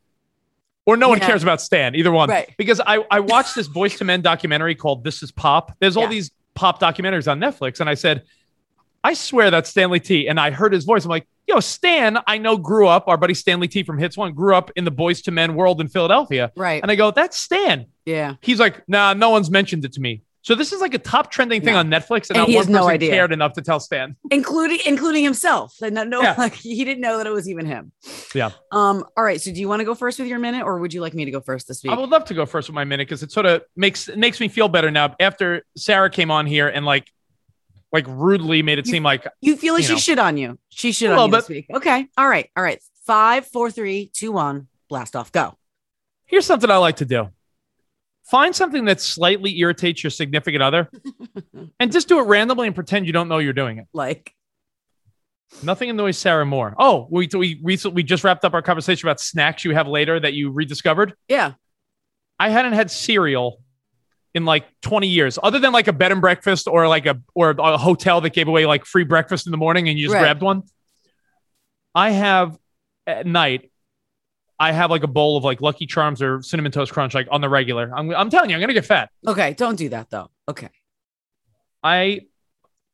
[0.86, 1.94] or no one cares about Stan.
[1.96, 2.54] Either one, Right.
[2.56, 6.04] Because I I watched this Boyz II Men documentary called "This Is Pop." There's all
[6.04, 6.10] Yeah.
[6.10, 8.22] these pop documentaries on Netflix, and I said,
[9.02, 10.28] I swear that's Stanley T.
[10.28, 11.04] And I heard his voice.
[11.04, 13.08] I'm like, Yo, Stan, I know grew up.
[13.08, 13.82] Our buddy Stanley T.
[13.82, 16.80] from Hits One grew up in the Boyz II Men world in Philadelphia, right?
[16.80, 17.86] and I go, that's Stan.
[18.06, 18.34] yeah.
[18.40, 20.22] He's like, Nah, no one's mentioned it to me.
[20.42, 21.80] So this is like a top trending thing Yeah.
[21.80, 23.10] on Netflix, and, And not one has no person idea.
[23.10, 24.16] cared enough to tell Stan.
[24.30, 25.74] including including himself.
[25.82, 26.34] And no, no Yeah.
[26.38, 27.90] like he didn't know that it was even him.
[28.34, 28.50] Yeah.
[28.70, 29.04] Um.
[29.16, 29.40] All right.
[29.40, 31.24] So, do you want to go first with your minute, or would you like me
[31.24, 31.92] to go first this week?
[31.92, 34.18] I would love to go first with my minute because it sort of makes it
[34.18, 35.14] makes me feel better now.
[35.18, 37.10] After Sarah came on here and like
[37.92, 39.98] like rudely made it You- seem like you feel like you she know.
[39.98, 40.58] shit on you.
[40.68, 41.66] She shit on you little this week.
[41.74, 42.06] Okay.
[42.16, 42.48] All right.
[42.56, 42.80] All right.
[43.06, 44.68] Five, four, three, two, one.
[44.88, 45.32] Blast off.
[45.32, 45.56] Go.
[46.26, 47.30] Here's something I like to do.
[48.30, 50.88] Find something that slightly irritates your significant other
[51.80, 53.86] and just do it randomly and pretend you don't know you're doing it.
[53.92, 54.32] Like,
[55.64, 56.76] Nothing annoys Sarah more.
[56.78, 60.20] Oh, we we recently we just wrapped up our conversation about snacks you have later
[60.20, 61.14] that you rediscovered.
[61.28, 61.54] yeah.
[62.38, 63.60] I hadn't had cereal
[64.34, 67.50] in like 20 years, other than like a bed and breakfast or like a or
[67.50, 70.20] a hotel that gave away like free breakfast in the morning and you just Right.
[70.20, 70.62] grabbed one.
[71.94, 72.56] I have
[73.06, 73.70] at night,
[74.58, 77.40] I have like a bowl of like Lucky Charms or Cinnamon Toast Crunch, like on
[77.40, 77.90] the regular.
[77.94, 79.10] I'm, I'm telling you, I'm gonna get fat.
[79.26, 79.54] Okay.
[79.54, 80.30] Don't do that though.
[80.48, 80.68] Okay.
[81.82, 82.20] I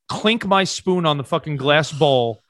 [0.09, 2.41] clink my spoon on the fucking glass bowl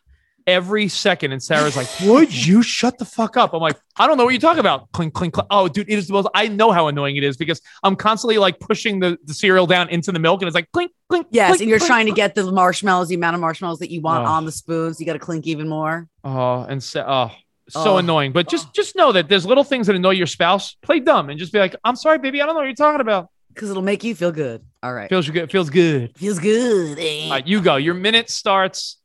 [0.46, 4.16] every second, and Sarah's like, "Would you shut the fuck up?" I'm like, "I don't
[4.18, 5.46] know what you're talking about." Clink, clink, clink.
[5.50, 6.28] Oh, dude, it is the most.
[6.34, 9.88] I know how annoying it is because I'm constantly like pushing the, the cereal down
[9.88, 11.26] into the milk, and it's like clink, clink.
[11.30, 11.48] Yes.
[11.50, 14.00] clink, and you're clink, trying to get the marshmallows, the amount of marshmallows that you
[14.00, 14.30] want Oh.
[14.30, 15.00] on the spoons.
[15.00, 16.08] You got to clink even more.
[16.24, 17.30] Oh, and so, oh,
[17.68, 17.96] so Oh.
[17.98, 18.32] annoying.
[18.32, 20.76] But just just know that there's little things that annoy your spouse.
[20.82, 22.40] Play dumb and just be like, "I'm sorry, baby.
[22.40, 24.60] I don't know what you're talking about." Because it'll make you feel good.
[24.82, 25.08] All right.
[25.08, 25.50] Feels good.
[25.50, 26.12] Feels good.
[26.18, 26.98] Feels good.
[26.98, 27.24] eh?
[27.24, 27.76] All right, you go.
[27.76, 28.98] Your minute starts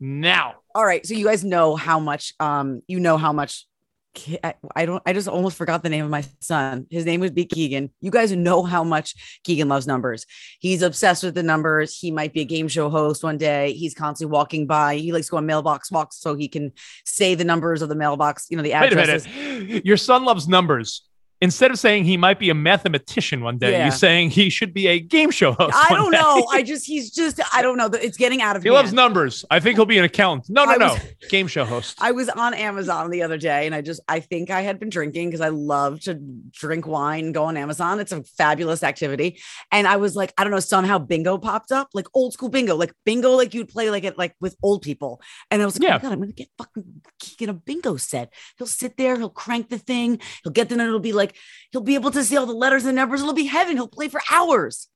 [0.00, 0.54] now.
[0.74, 1.04] All right.
[1.06, 3.66] So you guys know how much um you know how much
[4.14, 6.86] Ke- I, I don't I just almost forgot the name of my son.
[6.90, 7.90] His name would be Keegan.
[8.00, 10.24] You guys know how much Keegan loves numbers.
[10.58, 11.98] He's obsessed with the numbers.
[11.98, 13.72] He might be a game show host one day.
[13.72, 14.96] He's constantly walking by.
[14.96, 16.72] He likes going mailbox walks so he can
[17.04, 19.26] say the numbers of the mailbox, you know, the Wait a addresses.
[19.26, 19.84] minute.
[19.84, 21.02] Your son loves numbers.
[21.42, 23.84] Instead of saying he might be a mathematician one day, Yeah.
[23.84, 25.74] you're saying he should be a game show host.
[25.76, 26.46] I don't know.
[26.50, 27.86] I just he's just I don't know.
[27.92, 28.72] It's getting out of here.
[28.72, 28.86] He hand.
[28.86, 29.44] loves numbers.
[29.50, 30.48] I think he'll be an accountant.
[30.48, 30.96] No, no, no.
[31.28, 31.98] game show host.
[32.00, 34.88] I was on Amazon the other day and I just I think I had been
[34.88, 36.14] drinking because I love to
[36.52, 38.00] drink wine and go on Amazon.
[38.00, 39.38] It's a fabulous activity.
[39.70, 42.76] And I was like, I don't know, somehow bingo popped up, like old school bingo,
[42.76, 45.20] like bingo, like you'd play like it like with old people.
[45.50, 45.96] And I was like, oh Yeah.
[45.96, 48.32] my god, I'm gonna get fucking Keegan a bingo set.
[48.56, 51.25] He'll sit there, he'll crank the thing, he'll get them, and it'll be like,
[51.70, 53.76] he'll be able to see all the letters and numbers, it'll be heaven.
[53.76, 54.88] He'll play for hours.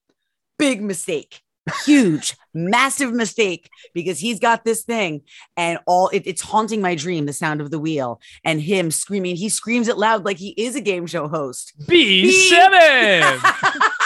[0.59, 1.43] Big mistake.
[1.85, 5.23] Huge, massive mistake because he's got this thing
[5.57, 9.37] and all it, it's haunting my dream the sound of the wheel and him screaming
[9.37, 13.41] he screams it loud like he is a game show host B7.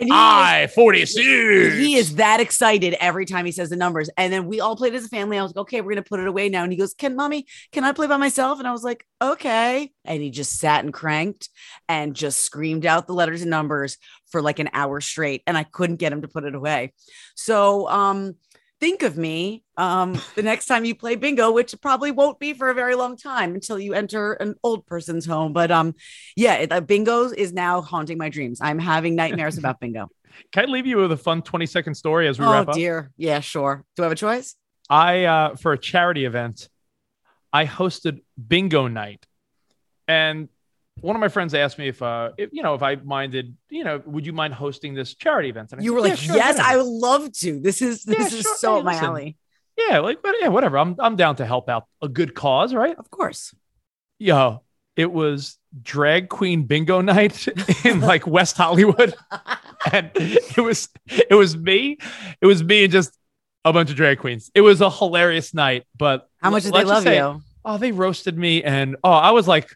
[0.00, 1.76] Is- I 46.
[1.76, 4.08] he is that excited every time he says the numbers.
[4.16, 5.38] And then we all played as a family.
[5.38, 6.62] I was like, okay, we're gonna put it away now.
[6.62, 8.58] And he goes, Can mommy, can I play by myself?
[8.58, 9.92] And I was like, okay.
[10.04, 11.48] And he just sat and cranked
[11.88, 13.98] and just screamed out the letters and numbers
[14.30, 15.42] for like an hour straight.
[15.46, 16.92] And I couldn't get him to put it away.
[17.34, 18.36] So um
[18.80, 22.70] think of me um the next time you play bingo, which probably won't be for
[22.70, 25.52] a very long time until you enter an old person's home.
[25.52, 25.94] But um
[26.36, 28.60] yeah, uh, bingo is now haunting my dreams.
[28.62, 30.08] I'm having nightmares about bingo.
[30.52, 32.74] Can I leave you with a fun 20 second story as we Oh wrap up?
[32.74, 33.10] dear.
[33.16, 33.84] Yeah, sure.
[33.96, 34.56] Do I have a choice?
[34.88, 36.68] I uh, for a charity event,
[37.52, 39.26] I hosted bingo night,
[40.08, 40.48] and
[41.00, 43.84] one of my friends asked me if, uh, if you know, if I minded, you
[43.84, 45.72] know, would you mind hosting this charity event?
[45.72, 47.60] And I You said, were "Yeah, like, sure, yes, whatever." I would love to.
[47.60, 48.56] This is this Yeah, is sure.
[48.56, 49.04] so Hey, my listen.
[49.06, 49.36] alley.
[49.76, 50.78] yeah, like, but yeah, whatever.
[50.78, 52.96] I'm I'm down to help out a good cause, right?
[52.98, 53.54] Of course.
[54.18, 54.62] Yo,
[54.96, 57.46] it was drag queen bingo night
[57.84, 59.14] in like West Hollywood,
[59.92, 61.96] and it was it was me,
[62.40, 63.16] it was me and just
[63.64, 64.50] a bunch of drag queens.
[64.54, 67.42] It was a hilarious night, but How much did they love say- you?
[67.64, 68.62] oh, they roasted me.
[68.64, 69.68] And oh, I was like,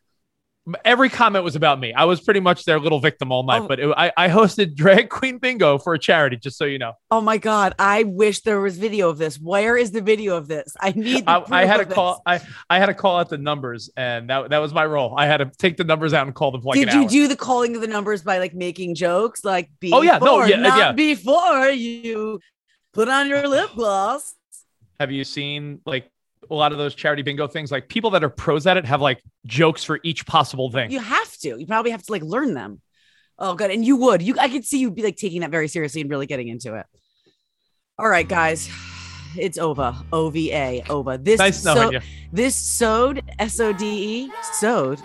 [0.85, 1.93] every comment was about me.
[1.93, 3.63] I was pretty much their little victim all night.
[3.63, 3.69] Oh.
[3.69, 6.93] But it, I, I hosted Drag Queen Bingo for a charity, just so you know.
[7.11, 9.37] Oh my god, I wish there was video of this.
[9.39, 10.75] Where is the video of this?
[10.81, 11.27] I need.
[11.27, 11.95] The I, I had to of this.
[11.95, 12.23] call.
[12.25, 12.41] I,
[12.71, 15.15] I had to call out the numbers, and that, that was my role.
[15.19, 17.09] I had to take the numbers out and call them like Did you hour.
[17.09, 20.45] do the calling of the numbers by like making jokes, like before, Oh, yeah, no,
[20.45, 20.93] yeah, not yeah.
[20.93, 22.41] before you
[22.93, 24.35] put on your lip gloss?
[25.01, 26.09] Have you seen like
[26.51, 27.71] a lot of those charity bingo things?
[27.71, 30.91] Like people that are pros at it have like jokes for each possible thing.
[30.91, 31.59] You have to.
[31.59, 32.81] You probably have to like learn them.
[33.39, 33.71] Oh, good.
[33.71, 34.23] And you would.
[34.23, 36.75] You, I could see you be like taking that very seriously and really getting into
[36.77, 36.87] it.
[37.99, 38.69] All right, guys.
[39.37, 39.97] It's Ova.
[40.13, 40.85] O V A.
[40.89, 41.19] Ova.
[41.19, 41.99] This nice so- you.
[42.33, 45.01] This sewed S O D E sewed.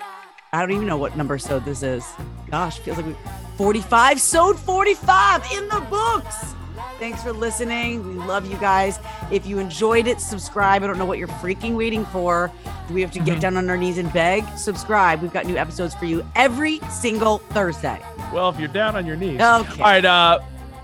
[0.54, 2.06] I don't even know what number sewed this is.
[2.52, 3.16] Gosh, feels like we
[3.58, 6.54] 45 sewed 45 in the books.
[7.00, 8.06] Thanks for listening.
[8.06, 9.00] We love you guys.
[9.32, 10.84] If you enjoyed it, subscribe.
[10.84, 12.52] I don't know what you're freaking waiting for.
[12.90, 14.46] Do we have to get down on our knees and beg?
[14.58, 15.22] Subscribe.
[15.22, 18.02] We've got new episodes for you every single Thursday.
[18.34, 19.40] Well, if you're down on your knees.
[19.40, 19.42] Okay.
[19.42, 20.04] All right.
[20.04, 20.40] Uh,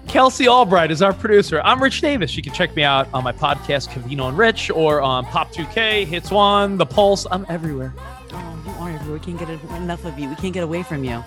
[0.07, 1.61] Kelsey Albright is our producer.
[1.66, 2.38] I'm Rich Davis.
[2.38, 6.05] You can check me out on my podcast, Cavino and Rich, or on Pop 2K,
[6.05, 7.28] Hits One, The Pulse.
[7.30, 7.93] I'm everywhere.
[8.32, 9.20] Oh, you are everywhere.
[9.20, 10.30] We can't get enough of you.
[10.30, 11.24] We can't get away from you.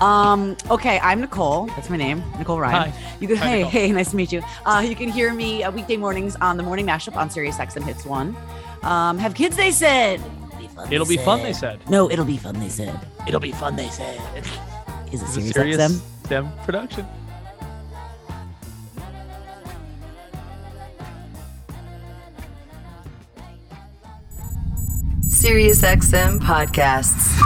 [0.00, 1.66] Um, okay, I'm Nicole.
[1.68, 2.90] That's my name, Nicole Ryan.
[2.92, 3.16] Hi.
[3.18, 3.70] You can Hi, hey Nicole.
[3.70, 4.42] hey, nice to meet you.
[4.66, 7.82] Uh, you can hear me uh, weekday mornings on the morning mashup on Sirius XM
[7.82, 8.36] Hits One.
[8.82, 10.20] Um, have kids, they said.
[10.58, 10.92] be fun.
[10.92, 11.80] It'll be fun, they said.
[11.88, 12.60] No, it'll be fun.
[12.60, 12.98] They said.
[13.26, 14.20] It'll be fun, they said.
[14.36, 14.58] Is it
[15.12, 16.24] It's a Sirius, serious XM?
[16.26, 17.06] STEM production.
[25.28, 27.45] SiriusXM podcasts.